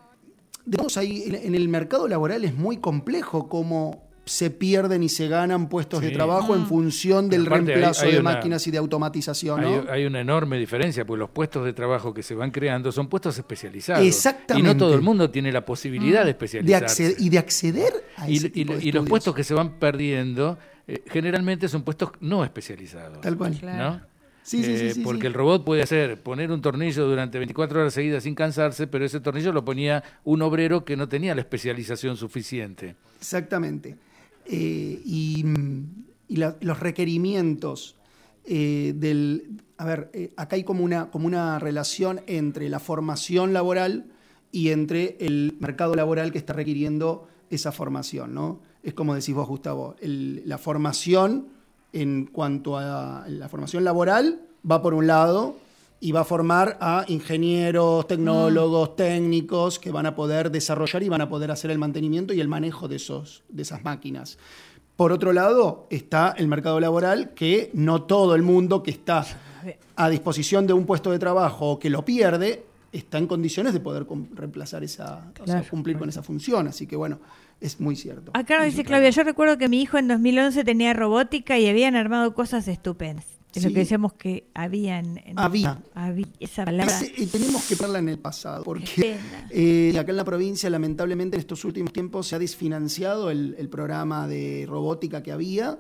digamos, 0.66 0.96
ahí 0.96 1.24
en 1.26 1.54
el 1.54 1.68
mercado 1.68 2.08
laboral 2.08 2.44
es 2.44 2.54
muy 2.54 2.78
complejo 2.78 3.48
cómo 3.48 4.01
se 4.24 4.50
pierden 4.50 5.02
y 5.02 5.08
se 5.08 5.26
ganan 5.28 5.68
puestos 5.68 6.00
de 6.00 6.10
trabajo 6.10 6.54
en 6.54 6.62
mm. 6.62 6.66
función 6.66 7.28
del 7.28 7.46
reemplazo 7.46 8.06
de 8.06 8.22
máquinas 8.22 8.66
y 8.66 8.70
de 8.70 8.78
automatización. 8.78 9.88
Hay, 9.90 10.04
una 10.04 10.20
enorme 10.20 10.58
diferencia, 10.58 11.04
porque 11.04 11.18
los 11.20 11.30
puestos 11.30 11.64
de 11.64 11.72
trabajo 11.72 12.14
que 12.14 12.22
se 12.22 12.34
van 12.34 12.50
creando 12.50 12.92
son 12.92 13.08
puestos 13.08 13.36
especializados. 13.36 14.04
Exactamente. 14.06 14.70
Y 14.70 14.72
no 14.72 14.78
todo 14.78 14.94
el 14.94 15.02
mundo 15.02 15.30
tiene 15.30 15.50
la 15.50 15.64
posibilidad 15.64 16.20
de 16.20 16.26
mm. 16.26 16.36
especializarse. 16.36 17.16
y 17.18 17.28
de 17.28 17.38
acceder 17.38 17.92
a 18.16 18.30
y, 18.30 18.52
y, 18.54 18.92
los 18.92 19.08
puestos 19.08 19.34
que 19.34 19.44
se 19.44 19.54
van 19.54 19.78
perdiendo 19.78 20.58
eh, 20.86 21.02
generalmente 21.08 21.68
son 21.68 21.82
puestos 21.82 22.10
no 22.20 22.44
especializados. 22.44 23.20
Tal 23.20 23.36
cual. 23.36 23.58
¿no? 23.62 24.12
Sí, 24.42 24.64
sí, 24.64 24.92
sí, 24.92 25.00
porque 25.00 25.28
el 25.28 25.34
robot 25.34 25.64
puede 25.64 25.82
hacer 25.82 26.20
poner 26.20 26.50
un 26.50 26.60
tornillo 26.60 27.06
durante 27.06 27.38
24 27.38 27.80
horas 27.80 27.94
seguidas 27.94 28.24
sin 28.24 28.34
cansarse, 28.34 28.88
pero 28.88 29.04
ese 29.04 29.20
tornillo 29.20 29.52
lo 29.52 29.64
ponía 29.64 30.02
un 30.24 30.42
obrero 30.42 30.84
que 30.84 30.96
no 30.96 31.08
tenía 31.08 31.34
la 31.34 31.42
especialización 31.42 32.16
suficiente. 32.16 32.96
Exactamente. 33.20 33.96
Eh, 34.52 35.00
y, 35.04 35.44
los 36.28 36.80
requerimientos 36.80 37.96
eh, 38.44 38.94
del... 38.96 39.62
A 39.76 39.84
ver, 39.84 40.10
eh, 40.14 40.32
acá 40.36 40.56
hay 40.56 40.64
como 40.64 40.82
una, 40.82 41.10
como 41.10 41.26
una 41.26 41.58
relación 41.58 42.22
entre 42.26 42.68
la 42.70 42.80
formación 42.80 43.52
laboral 43.52 44.06
y 44.50 44.70
entre 44.70 45.16
el 45.20 45.56
mercado 45.60 45.94
laboral 45.94 46.32
que 46.32 46.38
está 46.38 46.54
requiriendo 46.54 47.28
esa 47.50 47.70
formación, 47.70 48.32
¿no? 48.32 48.60
Es 48.82 48.94
como 48.94 49.14
decís 49.14 49.34
vos, 49.34 49.46
Gustavo, 49.46 49.96
la 50.00 50.56
formación 50.56 51.48
en 51.92 52.26
cuanto 52.26 52.78
a 52.78 53.26
la 53.28 53.48
formación 53.50 53.84
laboral 53.84 54.40
va 54.68 54.80
por 54.80 54.94
un 54.94 55.06
lado 55.06 55.56
y 56.04 56.10
va 56.10 56.22
a 56.22 56.24
formar 56.24 56.78
a 56.80 57.04
ingenieros, 57.06 58.08
tecnólogos, 58.08 58.90
mm. 58.90 58.94
técnicos 58.96 59.78
que 59.78 59.92
van 59.92 60.04
a 60.04 60.16
poder 60.16 60.50
desarrollar 60.50 61.00
y 61.04 61.08
van 61.08 61.20
a 61.20 61.28
poder 61.28 61.52
hacer 61.52 61.70
el 61.70 61.78
mantenimiento 61.78 62.34
y 62.34 62.40
el 62.40 62.48
manejo 62.48 62.88
de, 62.88 62.96
esos, 62.96 63.44
de 63.48 63.62
esas 63.62 63.84
máquinas. 63.84 64.36
Por 64.96 65.12
otro 65.12 65.32
lado, 65.32 65.86
está 65.90 66.34
el 66.36 66.48
mercado 66.48 66.80
laboral, 66.80 67.34
que 67.34 67.70
no 67.74 68.02
todo 68.02 68.34
el 68.34 68.42
mundo 68.42 68.82
que 68.82 68.90
está 68.90 69.24
a 69.94 70.08
disposición 70.08 70.66
de 70.66 70.72
un 70.72 70.86
puesto 70.86 71.12
de 71.12 71.20
trabajo 71.20 71.70
o 71.70 71.78
que 71.78 71.88
lo 71.88 72.04
pierde, 72.04 72.64
está 72.90 73.18
en 73.18 73.28
condiciones 73.28 73.72
de 73.72 73.78
poder 73.78 74.04
reemplazar 74.34 74.82
esa, 74.82 75.30
cumplir 75.70 75.98
con 75.98 76.08
esa 76.08 76.24
función. 76.24 76.66
Así 76.66 76.88
que 76.88 76.96
bueno, 76.96 77.20
es 77.60 77.78
muy 77.78 77.94
cierto. 77.94 78.32
Acá 78.34 78.56
nos 78.56 78.66
dice 78.66 78.82
Claudia, 78.82 79.10
yo 79.10 79.22
recuerdo 79.22 79.56
que 79.56 79.68
mi 79.68 79.80
hijo 79.80 79.98
en 79.98 80.08
2011 80.08 80.64
tenía 80.64 80.94
robótica 80.94 81.60
y 81.60 81.68
habían 81.68 81.94
armado 81.94 82.34
cosas 82.34 82.66
estupendas. 82.66 83.41
Es 83.54 83.64
lo 83.64 83.70
que 83.70 83.80
decíamos 83.80 84.14
que 84.14 84.48
habían. 84.54 85.20
había. 85.36 85.78
esa 86.40 86.64
palabra. 86.64 87.00
y 87.16 87.26
tenemos 87.26 87.64
que 87.66 87.74
verla 87.74 87.98
en 87.98 88.08
el 88.08 88.18
pasado, 88.18 88.64
porque 88.64 89.18
eh, 89.50 89.96
acá 89.98 90.10
en 90.10 90.16
la 90.16 90.24
provincia, 90.24 90.70
lamentablemente, 90.70 91.36
en 91.36 91.40
estos 91.40 91.64
últimos 91.64 91.92
tiempos 91.92 92.28
se 92.28 92.36
ha 92.36 92.38
desfinanciado 92.38 93.30
el, 93.30 93.68
programa 93.70 94.26
de 94.26 94.64
robótica 94.66 95.22
que 95.22 95.32
había, 95.32 95.78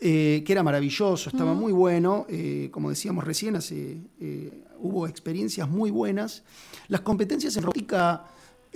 eh, 0.00 0.42
que 0.44 0.52
era 0.52 0.62
maravilloso, 0.62 1.30
estaba 1.30 1.54
muy 1.54 1.72
bueno. 1.72 2.26
Eh, 2.28 2.70
como 2.72 2.90
decíamos 2.90 3.24
recién, 3.24 3.56
hace, 3.56 3.98
hubo 4.80 5.06
experiencias 5.06 5.68
muy 5.68 5.90
buenas. 5.90 6.42
Las 6.88 7.02
competencias 7.02 7.56
en 7.56 7.62
robótica 7.62 8.24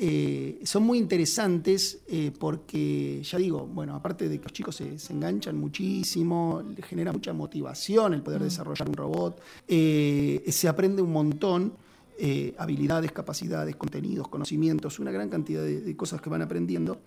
eh, 0.02 0.60
son 0.64 0.84
muy 0.84 0.96
interesantes 0.96 1.98
eh, 2.08 2.32
porque, 2.38 3.22
ya 3.22 3.36
digo, 3.36 3.66
bueno, 3.66 3.94
aparte 3.94 4.30
de 4.30 4.38
que 4.38 4.44
los 4.44 4.52
chicos 4.54 4.76
se, 4.76 4.96
enganchan 5.12 5.58
muchísimo, 5.58 6.62
genera 6.88 7.12
mucha 7.12 7.34
motivación 7.34 8.14
el 8.14 8.22
poder 8.22 8.40
mm. 8.40 8.44
desarrollar 8.44 8.88
un 8.88 8.94
robot, 8.94 9.42
eh, 9.68 10.42
se 10.48 10.68
aprende 10.68 11.02
un 11.02 11.12
montón. 11.12 11.74
habilidades, 12.58 13.12
capacidades, 13.12 13.76
contenidos, 13.76 14.28
conocimientos, 14.28 14.98
una 14.98 15.10
gran 15.10 15.28
cantidad 15.28 15.62
de, 15.62 15.96
cosas 15.96 16.20
que 16.22 16.30
van 16.30 16.42
aprendiendo. 16.42 17.00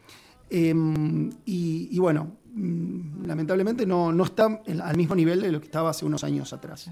Em, 0.50 1.32
y, 1.46 1.98
bueno, 2.00 2.38
mm, 2.54 3.26
lamentablemente 3.26 3.86
no, 3.88 4.12
no 4.12 4.24
está 4.24 4.62
al 4.84 4.98
mismo 4.98 5.16
nivel 5.16 5.42
de 5.42 5.52
lo 5.52 5.60
que 5.60 5.66
estaba 5.66 5.90
hace 5.90 6.06
unos 6.06 6.24
años 6.24 6.54
atrás. 6.54 6.90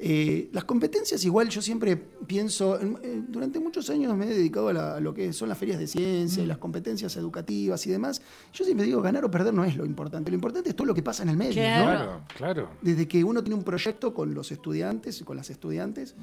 Eh, 0.00 0.48
las 0.52 0.62
competencias, 0.64 1.24
igual 1.24 1.48
yo 1.48 1.60
siempre 1.60 1.96
pienso, 1.96 2.78
durante 3.26 3.58
muchos 3.58 3.90
años 3.90 4.16
me 4.16 4.26
he 4.26 4.34
dedicado 4.34 4.68
a, 4.68 5.00
lo 5.00 5.12
que 5.12 5.32
son 5.32 5.48
las 5.48 5.58
ferias 5.58 5.78
de 5.80 5.88
ciencia 5.88 6.40
y 6.40 6.46
mm. 6.46 6.48
las 6.48 6.58
competencias 6.58 7.16
educativas 7.16 7.84
y 7.86 7.90
demás. 7.90 8.22
Yo 8.52 8.64
siempre 8.64 8.86
digo, 8.86 9.02
ganar 9.02 9.24
o 9.24 9.30
perder 9.30 9.52
no 9.52 9.64
es 9.64 9.76
lo 9.76 9.84
importante, 9.84 10.30
lo 10.30 10.36
importante 10.36 10.70
es 10.70 10.76
todo 10.76 10.86
lo 10.86 10.94
que 10.94 11.02
pasa 11.02 11.24
en 11.24 11.30
el 11.30 11.36
medio. 11.36 11.54
Claro, 11.54 12.20
claro. 12.36 12.70
Desde 12.80 13.08
que 13.08 13.24
uno 13.24 13.42
tiene 13.42 13.56
un 13.56 13.64
proyecto 13.64 14.14
con 14.14 14.34
los 14.34 14.52
estudiantes 14.52 15.20
y 15.20 15.24
con 15.24 15.36
las 15.36 15.50
estudiantes 15.50 16.14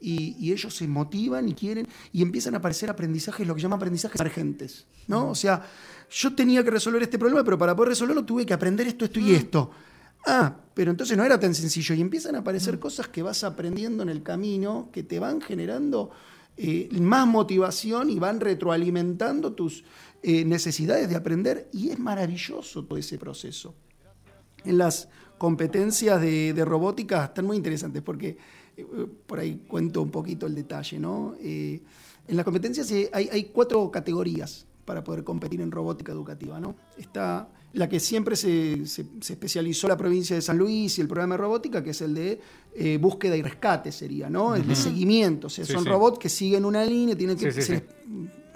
y, 0.00 0.52
ellos 0.52 0.74
se 0.74 0.86
motivan 0.86 1.48
y 1.48 1.54
quieren 1.54 1.88
y 2.12 2.22
empiezan 2.22 2.54
a 2.54 2.58
aparecer 2.58 2.90
aprendizajes, 2.90 3.46
lo 3.46 3.54
que 3.54 3.60
llaman 3.60 3.78
aprendizajes 3.78 4.20
emergentes. 4.20 4.86
¿no? 5.08 5.26
Mm. 5.26 5.30
O 5.30 5.34
sea, 5.34 5.66
yo 6.10 6.34
tenía 6.34 6.62
que 6.62 6.70
resolver 6.70 7.02
este 7.02 7.18
problema, 7.18 7.42
pero 7.44 7.58
para 7.58 7.74
poder 7.74 7.90
resolverlo 7.90 8.24
tuve 8.24 8.46
que 8.46 8.54
aprender 8.54 8.86
esto, 8.86 9.04
esto 9.04 9.20
y 9.20 9.32
mm. 9.32 9.34
esto. 9.34 9.70
Ah, 10.26 10.56
pero 10.74 10.90
entonces 10.90 11.16
no 11.16 11.24
era 11.24 11.38
tan 11.38 11.54
sencillo 11.54 11.94
y 11.94 12.00
empiezan 12.00 12.34
a 12.34 12.38
aparecer 12.38 12.80
cosas 12.80 13.06
que 13.06 13.22
vas 13.22 13.44
aprendiendo 13.44 14.02
en 14.02 14.08
el 14.08 14.24
camino 14.24 14.90
que 14.92 15.04
te 15.04 15.20
van 15.20 15.40
generando 15.40 16.10
eh, 16.56 16.88
más 17.00 17.28
motivación 17.28 18.10
y 18.10 18.18
van 18.18 18.40
retroalimentando 18.40 19.52
tus 19.52 19.84
eh, 20.24 20.44
necesidades 20.44 21.08
de 21.08 21.14
aprender 21.14 21.68
y 21.72 21.90
es 21.90 21.98
maravilloso 22.00 22.84
todo 22.84 22.98
ese 22.98 23.18
proceso. 23.18 23.76
En 24.64 24.78
las 24.78 25.08
competencias 25.38 26.20
de, 26.20 26.64
robótica 26.64 27.26
están 27.26 27.46
muy 27.46 27.56
interesantes 27.56 28.02
porque 28.02 28.36
eh, 28.76 28.84
por 29.26 29.38
ahí 29.38 29.62
cuento 29.68 30.02
un 30.02 30.10
poquito 30.10 30.46
el 30.46 30.56
detalle, 30.56 30.98
¿no? 30.98 31.36
en 31.40 32.36
las 32.36 32.44
competencias 32.44 32.92
hay 33.12 33.50
cuatro 33.54 33.88
categorías 33.92 34.66
para 34.86 35.04
poder 35.04 35.24
competir 35.24 35.60
en 35.60 35.70
robótica 35.70 36.12
educativa. 36.12 36.58
¿no? 36.58 36.76
Está 36.96 37.48
la 37.74 37.88
que 37.90 38.00
siempre 38.00 38.36
se, 38.36 38.86
se, 38.86 39.04
especializó 39.20 39.86
la 39.86 39.98
provincia 39.98 40.34
de 40.34 40.40
San 40.40 40.56
Luis 40.56 40.96
y 40.96 41.02
el 41.02 41.08
programa 41.08 41.34
de 41.34 41.38
robótica, 41.38 41.84
que 41.84 41.90
es 41.90 42.00
el 42.00 42.14
de 42.14 42.40
eh, 42.74 42.96
búsqueda 42.96 43.36
y 43.36 43.42
rescate, 43.42 43.92
sería, 43.92 44.30
¿no? 44.30 44.56
El 44.56 44.66
de 44.66 44.74
seguimiento. 44.74 45.48
O 45.48 45.50
sea, 45.50 45.66
son 45.66 45.84
robots 45.84 46.18
que 46.18 46.30
siguen 46.30 46.64
una 46.64 46.82
línea, 46.84 47.14
tienen 47.14 47.36
que, 47.36 47.52
se, 47.52 47.82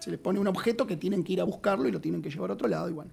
les, 0.07 0.19
pone 0.19 0.41
un 0.41 0.47
objeto 0.47 0.87
que 0.87 0.97
tienen 0.97 1.23
que 1.23 1.35
ir 1.35 1.41
a 1.43 1.45
buscarlo 1.45 1.87
y 1.87 1.93
lo 1.93 2.01
tienen 2.01 2.23
que 2.23 2.31
llevar 2.31 2.51
a 2.51 2.55
otro 2.55 2.67
lado. 2.67 2.89
Y, 2.89 2.93
bueno. 2.95 3.11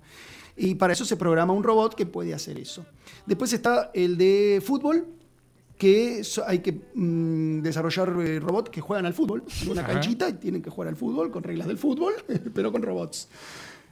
y 0.56 0.76
para 0.76 0.94
eso 0.94 1.04
se 1.04 1.18
programa 1.18 1.52
un 1.52 1.64
robot 1.64 1.94
que 1.94 2.06
puede 2.06 2.34
hacer 2.34 2.58
eso. 2.58 2.86
Después 3.26 3.52
está 3.52 3.92
el 3.94 4.18
de 4.18 4.62
fútbol, 4.66 5.08
que 5.78 6.24
hay 6.46 6.60
que 6.60 6.72
mm, 6.94 7.62
desarrollar 7.62 8.10
eh, 8.22 8.40
robots 8.40 8.70
que 8.70 8.82
juegan 8.82 9.06
al 9.06 9.14
fútbol 9.14 9.44
en 9.62 9.70
una 9.70 9.86
canchita 9.86 10.28
y 10.30 10.34
tienen 10.34 10.62
que 10.62 10.70
jugar 10.70 10.90
al 10.90 10.96
fútbol 10.96 11.32
con 11.32 11.44
reglas 11.44 11.68
del 11.68 11.78
fútbol, 11.78 12.14
pero 12.54 12.72
con 12.72 12.82
robots. 12.82 13.30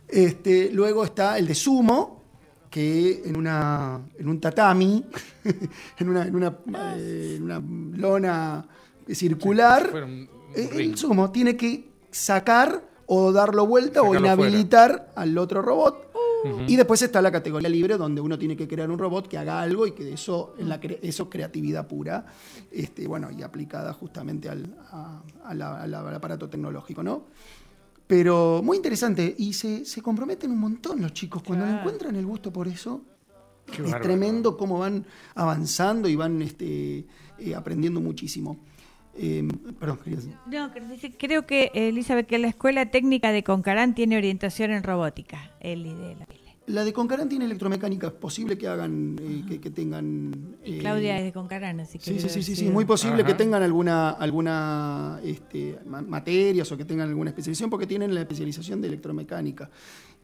Este, 0.08 0.72
luego 0.72 1.04
está 1.04 1.38
el 1.38 1.48
de 1.48 1.56
sumo, 1.56 2.24
que 2.70 3.22
en, 3.26 3.38
una, 3.38 4.02
en 4.18 4.28
un 4.28 4.40
tatami, 4.42 5.06
en, 5.98 6.10
una, 6.10 6.24
en, 6.24 6.36
una, 6.36 6.58
eh, 6.98 7.40
una, 7.42 7.62
lona 7.98 8.68
circular, 9.08 10.08
el 10.56 10.98
sumo 10.98 11.32
tiene 11.32 11.56
que 11.56 11.90
sacar 12.12 12.84
o 13.06 13.32
darlo 13.32 13.68
vuelta 13.68 14.02
o 14.02 14.16
inhabilitar 14.16 15.12
al 15.16 15.38
otro 15.38 15.62
robot. 15.62 16.05
Y 16.68 16.76
después 16.76 17.02
está 17.02 17.22
la 17.22 17.32
categoría 17.32 17.70
libre, 17.70 17.98
donde 17.98 18.22
uno 18.22 18.38
tiene 18.38 18.56
que 18.56 18.68
crear 18.68 18.90
un 18.90 18.98
robot 18.98 19.28
que 19.28 19.38
haga 19.38 19.62
algo 19.62 19.88
y 19.88 19.92
que 19.92 20.14
eso, 20.14 20.56
la 20.60 20.76
eso 21.02 21.30
creatividad 21.30 21.88
pura, 21.88 22.26
este, 22.72 23.08
bueno, 23.08 23.30
y 23.32 23.44
aplicada 23.44 23.94
justamente 23.94 24.50
al, 24.50 24.76
al 25.44 26.16
aparato 26.16 26.50
tecnológico, 26.50 27.04
¿no? 27.04 27.26
Pero 28.08 28.62
muy 28.64 28.78
interesante. 28.78 29.34
Y 29.38 29.54
se, 29.54 29.86
se 29.86 30.02
comprometen 30.02 30.52
un 30.52 30.60
montón 30.60 31.02
los 31.02 31.14
chicos. 31.14 31.42
Cuando 31.44 31.66
encuentran 31.66 32.16
el 32.16 32.26
gusto 32.26 32.52
por 32.52 32.68
eso, 32.68 33.02
es 33.68 34.02
tremendo 34.02 34.58
cómo 34.58 34.80
van 34.80 35.06
avanzando 35.34 36.08
y 36.08 36.16
van 36.16 36.42
este, 36.42 37.06
eh, 37.40 37.56
aprendiendo 37.56 38.00
muchísimo. 38.00 38.58
Eh, 39.18 39.48
perdón, 39.80 40.00
quería 40.04 40.18
decir. 40.18 40.34
No, 40.52 40.72
creo 41.18 41.46
que, 41.46 41.72
Elizabeth, 41.74 42.28
que 42.28 42.38
la 42.38 42.48
Escuela 42.48 42.92
Técnica 42.92 43.32
de 43.32 43.44
Concarán 43.44 43.96
tiene 43.96 44.18
orientación 44.18 44.72
en 44.72 44.84
robótica. 44.84 45.52
El 45.60 45.84
de 45.84 46.16
la 46.16 46.26
la 46.68 46.84
de 46.84 46.94
Concarán 46.94 47.30
tiene 47.30 47.46
electromecánica, 47.46 48.08
es 48.08 48.14
posible 48.14 48.58
que 48.58 48.68
hagan, 48.68 49.20
eh, 49.22 49.60
que, 49.60 49.70
tengan... 49.70 50.58
Eh, 50.64 50.80
Claudia 50.80 51.20
es 51.20 51.26
de 51.26 51.32
Concarán, 51.32 51.80
así 51.80 52.00
que... 52.00 52.06
Sí, 52.06 52.20
sí, 52.20 52.30
sí, 52.30 52.42
sí, 52.42 52.56
sí, 52.56 52.70
muy 52.70 52.86
posible 52.86 53.24
que 53.24 53.36
tengan 53.36 53.62
alguna, 53.62 54.10
alguna 54.12 55.20
este, 55.24 55.78
materias 55.86 56.72
o 56.72 56.78
que 56.78 56.86
tengan 56.86 57.10
alguna 57.10 57.30
especialización, 57.30 57.70
porque 57.70 57.86
tienen 57.86 58.16
la 58.16 58.22
especialización 58.22 58.82
de 58.82 58.88
electromecánica. 58.88 59.70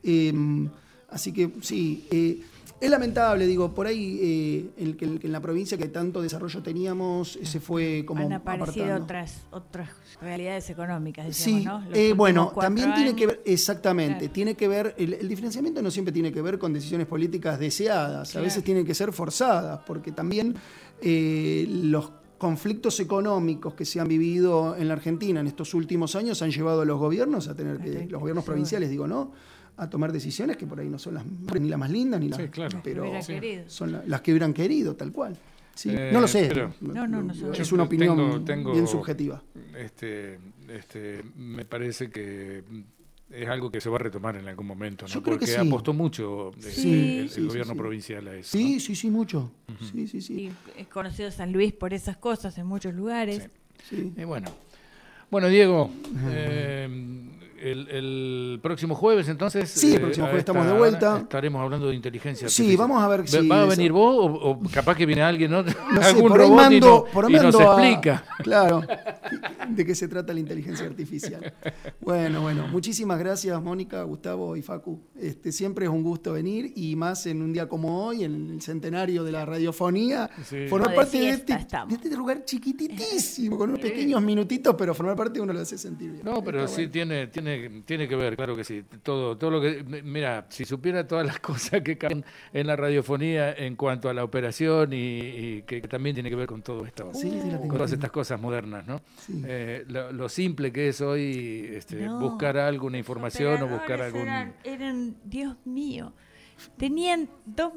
Em, 0.01 0.67
así 1.09 1.31
que 1.31 1.51
sí, 1.61 2.07
eh, 2.09 2.41
es 2.81 2.89
lamentable, 2.89 3.45
digo, 3.45 3.75
por 3.75 3.85
ahí 3.85 4.19
eh, 4.21 4.83
el, 4.83 4.97
que, 4.97 5.05
en 5.05 5.31
la 5.31 5.39
provincia 5.39 5.77
que 5.77 5.87
tanto 5.87 6.19
desarrollo 6.19 6.63
teníamos 6.63 7.37
se 7.43 7.59
fue 7.59 8.03
como. 8.07 8.25
Han 8.25 8.33
aparecido 8.33 8.95
otras 8.95 9.43
otras 9.51 9.89
realidades 10.19 10.67
económicas, 10.71 11.27
decimos, 11.27 11.63
¿no? 11.63 11.83
Eh, 11.93 12.13
bueno, 12.13 12.51
también 12.59 12.91
tiene 12.95 13.15
que 13.15 13.27
ver, 13.27 13.41
exactamente, 13.45 14.29
tiene 14.29 14.55
que 14.55 14.67
ver, 14.67 14.95
el, 14.97 15.29
diferenciamiento 15.29 15.83
no 15.83 15.91
siempre 15.91 16.11
tiene 16.11 16.31
que 16.31 16.41
ver 16.41 16.57
con 16.57 16.73
decisiones 16.73 17.05
políticas 17.05 17.59
deseadas, 17.59 18.35
a 18.35 18.41
veces 18.41 18.63
tienen 18.63 18.83
que 18.83 18.95
ser 18.95 19.13
forzadas, 19.13 19.81
porque 19.85 20.11
también 20.11 20.55
eh, 21.01 21.67
los 21.69 22.11
conflictos 22.39 22.99
económicos 22.99 23.75
que 23.75 23.85
se 23.85 23.99
han 23.99 24.07
vivido 24.07 24.75
en 24.75 24.87
la 24.87 24.95
Argentina 24.95 25.39
en 25.39 25.45
estos 25.45 25.75
últimos 25.75 26.15
años 26.15 26.41
han 26.41 26.49
llevado 26.49 26.81
a 26.81 26.85
los 26.85 26.97
gobiernos 26.97 27.47
a 27.47 27.55
tener 27.55 27.77
que, 27.77 28.07
los 28.09 28.19
gobiernos 28.19 28.43
provinciales, 28.43 28.89
digo, 28.89 29.05
¿no? 29.05 29.31
A 29.77 29.89
tomar 29.89 30.11
decisiones 30.11 30.57
que 30.57 30.67
por 30.67 30.79
ahí 30.79 30.89
no 30.89 30.99
son 30.99 31.15
las, 31.15 31.25
ni 31.25 31.69
las 31.69 31.79
más 31.79 31.89
lindas 31.89 32.19
ni 32.19 32.29
las 32.29 32.41
pero 32.83 33.11
son 33.67 34.01
las 34.05 34.21
que 34.21 34.31
hubieran 34.31 34.53
querido, 34.53 34.95
tal 34.95 35.11
cual. 35.11 35.37
no 36.11 36.21
lo 36.21 36.27
sé, 36.27 36.51
es 37.57 37.71
una 37.71 37.83
opinión 37.83 38.45
bien 38.45 38.87
subjetiva. 38.87 39.41
Este, 39.75 40.37
este, 40.69 41.23
me 41.35 41.65
parece 41.65 42.09
que 42.09 42.63
es 43.31 43.47
algo 43.47 43.71
que 43.71 43.79
se 43.79 43.89
va 43.89 43.95
a 43.95 43.99
retomar 43.99 44.35
en 44.35 44.47
algún 44.47 44.67
momento, 44.67 45.05
¿no? 45.13 45.23
porque 45.23 45.55
apostó 45.55 45.93
mucho 45.93 46.51
eh, 46.63 47.29
el, 47.35 47.47
gobierno 47.47 47.75
provincial 47.75 48.27
a 48.27 48.35
eso. 48.35 48.57
Sí, 48.57 48.79
sí, 48.79 48.95
sí, 48.95 49.09
mucho. 49.09 49.51
sí, 49.91 50.07
sí, 50.07 50.21
sí. 50.21 50.51
es 50.77 50.87
conocido 50.87 51.31
San 51.31 51.51
Luis 51.51 51.73
por 51.73 51.93
esas 51.93 52.17
cosas 52.17 52.57
en 52.57 52.67
muchos 52.67 52.93
lugares. 52.93 53.49
Sí. 53.89 54.13
bueno. 54.25 54.51
bueno, 55.29 55.47
Diego, 55.47 55.89
el, 57.61 58.59
próximo 58.61 58.95
jueves, 58.95 59.27
entonces. 59.29 59.69
Sí, 59.69 59.91
el 59.91 59.97
eh, 59.97 59.99
próximo 59.99 60.25
jueves 60.27 60.39
estamos 60.39 60.65
de 60.65 60.73
vuelta. 60.73 61.19
Estaremos 61.19 61.61
hablando 61.61 61.87
de 61.87 61.95
inteligencia 61.95 62.45
artificial. 62.45 62.69
Sí, 62.71 62.75
vamos 62.75 63.01
a 63.01 63.07
ver 63.07 63.27
si. 63.27 63.47
¿Va 63.47 63.63
a 63.63 63.65
venir 63.65 63.91
vos 63.91 64.39
o, 64.41 64.59
capaz 64.71 64.95
que 64.95 65.05
viene 65.05 65.21
alguien, 65.21 65.51
¿no? 65.51 65.63
Algún 66.01 66.33
robot 66.33 66.71
y, 66.71 66.79
nos 66.79 67.55
explica? 67.55 68.23
claro, 68.39 68.81
de 69.69 69.85
qué 69.85 69.95
se 69.95 70.07
trata 70.07 70.33
la 70.33 70.39
inteligencia 70.39 70.85
artificial. 70.85 71.53
Bueno, 71.99 72.41
bueno, 72.41 72.67
muchísimas 72.67 73.19
gracias, 73.19 73.61
Mónica, 73.61 74.03
Gustavo 74.03 74.55
y 74.55 74.61
Facu. 74.61 74.99
Este, 75.19 75.51
siempre 75.51 75.85
es 75.85 75.91
un 75.91 76.03
gusto 76.03 76.33
venir 76.33 76.73
y 76.75 76.95
más 76.95 77.25
en 77.25 77.41
un 77.41 77.53
día 77.53 77.67
como 77.67 78.05
hoy, 78.05 78.23
en 78.23 78.51
el 78.51 78.61
centenario 78.61 79.23
de 79.23 79.31
la 79.31 79.45
radiofonía, 79.45 80.29
formar 80.69 80.95
parte 80.95 81.19
de, 81.19 81.29
este, 81.29 81.53
de, 81.53 81.93
este, 81.93 82.15
lugar 82.15 82.43
chiquititísimo, 82.45 83.57
con 83.57 83.69
unos 83.69 83.81
pequeños 83.81 84.21
minutitos, 84.21 84.75
pero 84.77 84.93
formar 84.93 85.15
parte 85.15 85.39
uno 85.39 85.53
lo 85.53 85.59
hace 85.59 85.77
sentir 85.77 86.11
bien. 86.11 86.25
No, 86.25 86.43
pero 86.43 86.67
sí 86.67 86.87
tiene, 86.87 87.27
tiene 87.27 87.50
tiene, 87.85 88.07
que 88.07 88.15
ver, 88.15 88.35
claro 88.35 88.55
que 88.55 88.63
sí. 88.63 88.83
Todo, 89.03 89.37
todo 89.37 89.51
lo 89.51 89.61
que. 89.61 89.83
Mira, 90.03 90.45
si 90.49 90.65
supiera 90.65 91.07
todas 91.07 91.25
las 91.25 91.39
cosas 91.41 91.81
que 91.81 91.97
caen 91.97 92.23
en 92.53 92.67
la 92.67 92.75
radiofonía 92.75 93.53
en 93.53 93.75
cuanto 93.75 94.09
a 94.09 94.13
la 94.13 94.23
operación 94.23 94.91
y, 94.93 95.61
que 95.63 95.81
también 95.81 96.15
tiene 96.15 96.29
que 96.29 96.35
ver 96.35 96.47
con 96.47 96.61
todo 96.61 96.85
esto, 96.85 97.11
con 97.11 97.69
todas 97.69 97.91
estas 97.91 98.11
cosas 98.11 98.39
modernas, 98.39 98.85
¿no? 98.87 99.01
Eh, 99.45 99.85
lo, 99.87 100.29
simple 100.29 100.71
que 100.71 100.89
es 100.89 101.01
hoy 101.01 101.71
este, 101.73 102.07
buscar 102.07 102.57
alguna 102.57 102.97
información 102.97 103.61
o 103.61 103.67
buscar 103.67 104.01
algún. 104.01 104.27
Eran, 104.63 105.15
Dios 105.23 105.57
mío. 105.65 106.13
Tenían 106.77 107.27
dos, 107.45 107.73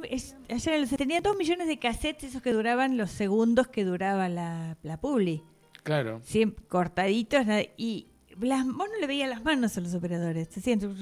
tenían 0.96 1.22
dos 1.22 1.36
millones 1.36 1.66
de 1.68 1.78
cassettes, 1.78 2.30
esos 2.30 2.42
que 2.42 2.52
duraban 2.52 2.96
los 2.96 3.10
segundos 3.10 3.68
que 3.68 3.84
duraba 3.84 4.28
la, 4.28 4.76
la 4.82 5.00
publi. 5.00 5.42
Claro. 5.82 6.20
Siempre 6.24 6.64
cortaditos 6.66 7.44
y 7.76 8.08
las, 8.40 8.66
vos 8.66 8.88
no 8.92 9.00
le 9.00 9.06
veías 9.06 9.28
las 9.28 9.42
manos 9.44 9.76
a 9.76 9.80
los 9.80 9.94
operadores. 9.94 10.48
Se 10.50 10.60
sienten, 10.60 10.94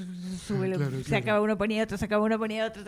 se 1.04 1.16
acaba 1.16 1.40
uno, 1.40 1.56
ponía 1.56 1.84
otro, 1.84 1.96
se 1.96 2.04
acaba 2.04 2.24
uno, 2.24 2.38
ponía 2.38 2.66
otro. 2.66 2.82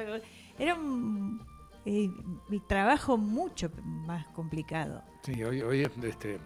Era 0.59 0.75
un 0.75 1.41
eh, 1.87 2.11
mi 2.49 2.61
trabajo 2.61 3.19
mucho 3.19 3.71
más 3.85 4.27
complicado. 4.29 5.03
Sí, 5.23 5.43
hoy, 5.45 5.61
hoy 5.61 5.83
este, 6.03 6.39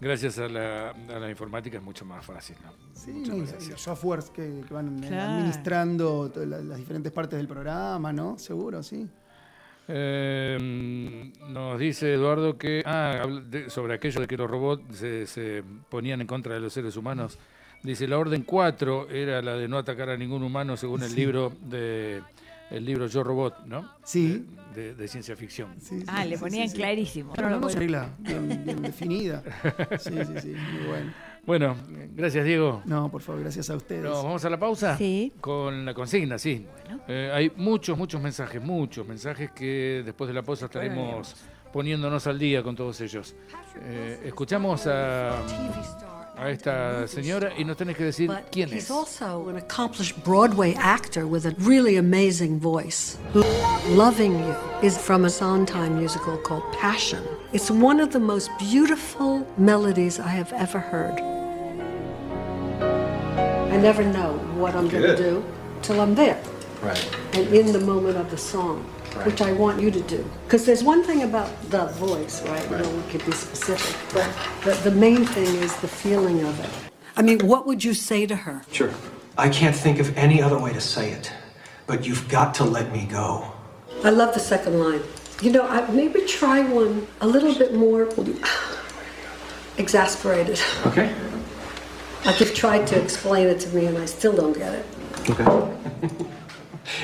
gracias 0.00 0.38
a 0.38 0.48
la, 0.48 0.90
a 0.90 1.18
la 1.18 1.30
informática 1.30 1.78
es 1.78 1.82
mucho 1.82 2.04
más 2.04 2.24
fácil. 2.24 2.56
¿no? 2.64 2.72
Sí, 2.92 3.24
los 3.70 3.80
softwares 3.80 4.30
que, 4.30 4.64
van 4.68 5.04
administrando 5.04 6.32
las, 6.34 6.76
diferentes 6.76 7.12
partes 7.12 7.36
del 7.36 7.46
programa, 7.46 8.12
¿no? 8.12 8.36
Seguro, 8.36 8.82
sí. 8.82 9.08
Eh, 9.86 10.99
dice 11.80 12.14
Eduardo 12.14 12.56
que 12.56 12.82
ah, 12.84 13.26
sobre 13.68 13.94
aquello 13.94 14.20
de 14.20 14.26
que 14.26 14.36
los 14.36 14.48
robots 14.48 14.82
se, 14.96 15.64
ponían 15.88 16.20
en 16.20 16.26
contra 16.26 16.54
de 16.54 16.60
los 16.60 16.72
seres 16.72 16.96
humanos. 16.96 17.38
Dice 17.82 18.06
la 18.06 18.18
orden 18.18 18.42
4 18.42 19.08
era 19.10 19.40
la 19.40 19.54
de 19.54 19.66
no 19.66 19.78
atacar 19.78 20.10
a 20.10 20.16
ningún 20.16 20.42
humano 20.42 20.76
según 20.76 21.02
el 21.02 21.14
libro 21.14 21.52
de 21.62 22.20
el 22.70 22.84
libro 22.84 23.08
Yo 23.08 23.24
Robot, 23.24 23.66
¿no? 23.66 23.90
Sí. 24.04 24.46
De, 24.74 25.08
ciencia 25.08 25.34
ficción. 25.34 25.74
ah, 26.06 26.24
le 26.24 26.38
ponían 26.38 26.68
clarísimo. 26.70 27.32
Pero 27.34 27.50
no, 27.50 27.68
regla 27.68 28.10
bien, 28.18 28.62
bien 28.64 28.82
definida. 28.82 29.42
Sí, 29.98 30.12
sí, 30.12 30.40
sí, 30.40 30.48
muy 30.48 30.86
bueno. 30.86 31.12
Bueno, 31.46 31.76
gracias 32.14 32.44
Diego. 32.44 32.82
No, 32.84 33.10
por 33.10 33.22
favor, 33.22 33.40
gracias 33.40 33.70
a 33.70 33.76
ustedes. 33.76 34.04
vamos 34.04 34.44
a 34.44 34.50
la 34.50 34.58
pausa. 34.58 34.96
Sí. 34.96 35.32
Con 35.40 35.84
la 35.84 35.94
consigna, 35.94 36.38
sí. 36.38 36.66
Eh, 37.08 37.30
hay 37.32 37.50
muchos, 37.56 37.98
muchos 37.98 38.20
mensajes, 38.20 38.62
muchos 38.62 39.06
mensajes 39.06 39.50
que 39.50 40.02
después 40.04 40.28
de 40.28 40.34
la 40.34 40.42
pausa 40.42 40.66
estaremos 40.66 41.34
poniéndonos 41.72 42.26
al 42.26 42.38
día 42.38 42.62
con 42.62 42.76
todos 42.76 43.00
ellos. 43.00 43.34
Eh, 43.82 44.22
escuchamos 44.26 44.86
a, 44.86 45.38
a 46.36 46.50
esta 46.50 47.06
señora 47.06 47.52
y 47.56 47.64
nos 47.64 47.76
tenés 47.76 47.96
que 47.96 48.04
decir 48.04 48.30
quién 48.50 48.68
es. 48.72 48.84
He's 48.84 48.90
also 48.90 49.48
an 49.48 49.56
accomplished 49.56 50.16
Broadway 50.24 50.74
actor 50.76 51.26
with 51.26 51.46
a 51.46 51.54
really 51.58 51.96
amazing 51.96 52.58
voice. 52.58 53.18
Loving 53.90 54.38
You 54.38 54.54
is 54.82 54.96
from 54.96 55.24
a 55.24 55.30
Sondheim 55.30 55.98
musical 55.98 56.36
called 56.38 56.64
Passion. 56.72 57.22
It's 57.52 57.70
one 57.70 58.00
of 58.00 58.10
the 58.10 58.20
most 58.20 58.50
beautiful 58.58 59.46
melodies 59.56 60.18
I 60.18 60.28
have 60.28 60.52
ever 60.52 60.78
heard. 60.78 61.20
I 63.72 63.76
never 63.76 64.02
know 64.02 64.32
what 64.56 64.74
I'm 64.74 64.88
going 64.88 65.04
to 65.04 65.16
do 65.16 65.44
till 65.82 66.00
I'm 66.00 66.14
there. 66.14 66.38
Right. 66.82 67.16
And 67.34 67.48
in 67.54 67.72
the 67.72 67.80
moment 67.80 68.16
of 68.16 68.30
the 68.30 68.38
song, 68.38 68.84
right. 69.16 69.26
which 69.26 69.42
I 69.42 69.52
want 69.52 69.80
you 69.80 69.90
to 69.90 70.00
do. 70.00 70.28
Because 70.44 70.64
there's 70.64 70.82
one 70.82 71.02
thing 71.02 71.22
about 71.22 71.48
the 71.70 71.86
voice, 71.86 72.42
right? 72.42 72.70
right. 72.70 72.70
You 72.70 72.90
know, 72.90 72.96
we 72.96 73.10
could 73.10 73.24
be 73.26 73.32
specific, 73.32 73.96
but 74.12 74.28
the, 74.64 74.90
the 74.90 74.96
main 74.96 75.24
thing 75.26 75.56
is 75.56 75.76
the 75.80 75.88
feeling 75.88 76.42
of 76.42 76.58
it. 76.60 76.70
I 77.16 77.22
mean, 77.22 77.40
what 77.46 77.66
would 77.66 77.84
you 77.84 77.92
say 77.92 78.26
to 78.26 78.34
her? 78.34 78.62
Sure. 78.72 78.92
I 79.36 79.48
can't 79.48 79.76
think 79.76 79.98
of 79.98 80.16
any 80.16 80.40
other 80.40 80.58
way 80.58 80.72
to 80.72 80.80
say 80.80 81.12
it, 81.12 81.32
but 81.86 82.06
you've 82.06 82.28
got 82.28 82.54
to 82.54 82.64
let 82.64 82.92
me 82.92 83.04
go. 83.04 83.52
I 84.02 84.10
love 84.10 84.32
the 84.32 84.40
second 84.40 84.78
line. 84.78 85.02
You 85.42 85.52
know, 85.52 85.66
I, 85.66 85.90
maybe 85.90 86.20
try 86.22 86.60
one 86.62 87.06
a 87.20 87.26
little 87.26 87.54
bit 87.54 87.74
more 87.74 88.08
exasperated. 89.78 90.60
Okay. 90.86 91.14
Like 92.24 92.40
you've 92.40 92.54
tried 92.54 92.86
to 92.88 93.02
explain 93.02 93.48
it 93.48 93.60
to 93.60 93.68
me 93.74 93.86
and 93.86 93.96
I 93.96 94.04
still 94.04 94.34
don't 94.34 94.56
get 94.56 94.74
it. 94.74 94.86
Okay. 95.30 96.26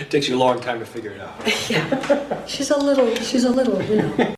it 0.00 0.10
takes 0.10 0.28
you 0.28 0.36
a 0.36 0.38
long 0.38 0.60
time 0.60 0.78
to 0.78 0.86
figure 0.86 1.10
it 1.10 1.20
out. 1.20 1.34
yeah. 1.70 2.46
She's 2.46 2.70
a 2.70 2.78
little, 2.78 3.14
she's 3.16 3.44
a 3.44 3.50
little, 3.50 3.82
you 3.82 3.96
know. 3.96 4.34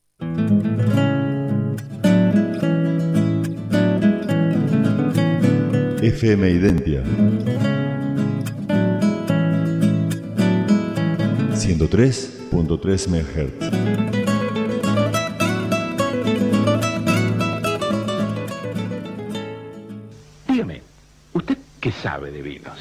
FM 6.00 6.44
Identia 6.44 7.02
103.3 12.50 13.08
MHz 13.08 13.70
Dígame, 20.48 20.82
¿usted 21.34 21.58
qué 21.80 21.92
sabe 21.92 22.30
de 22.30 22.42
vinos? 22.42 22.78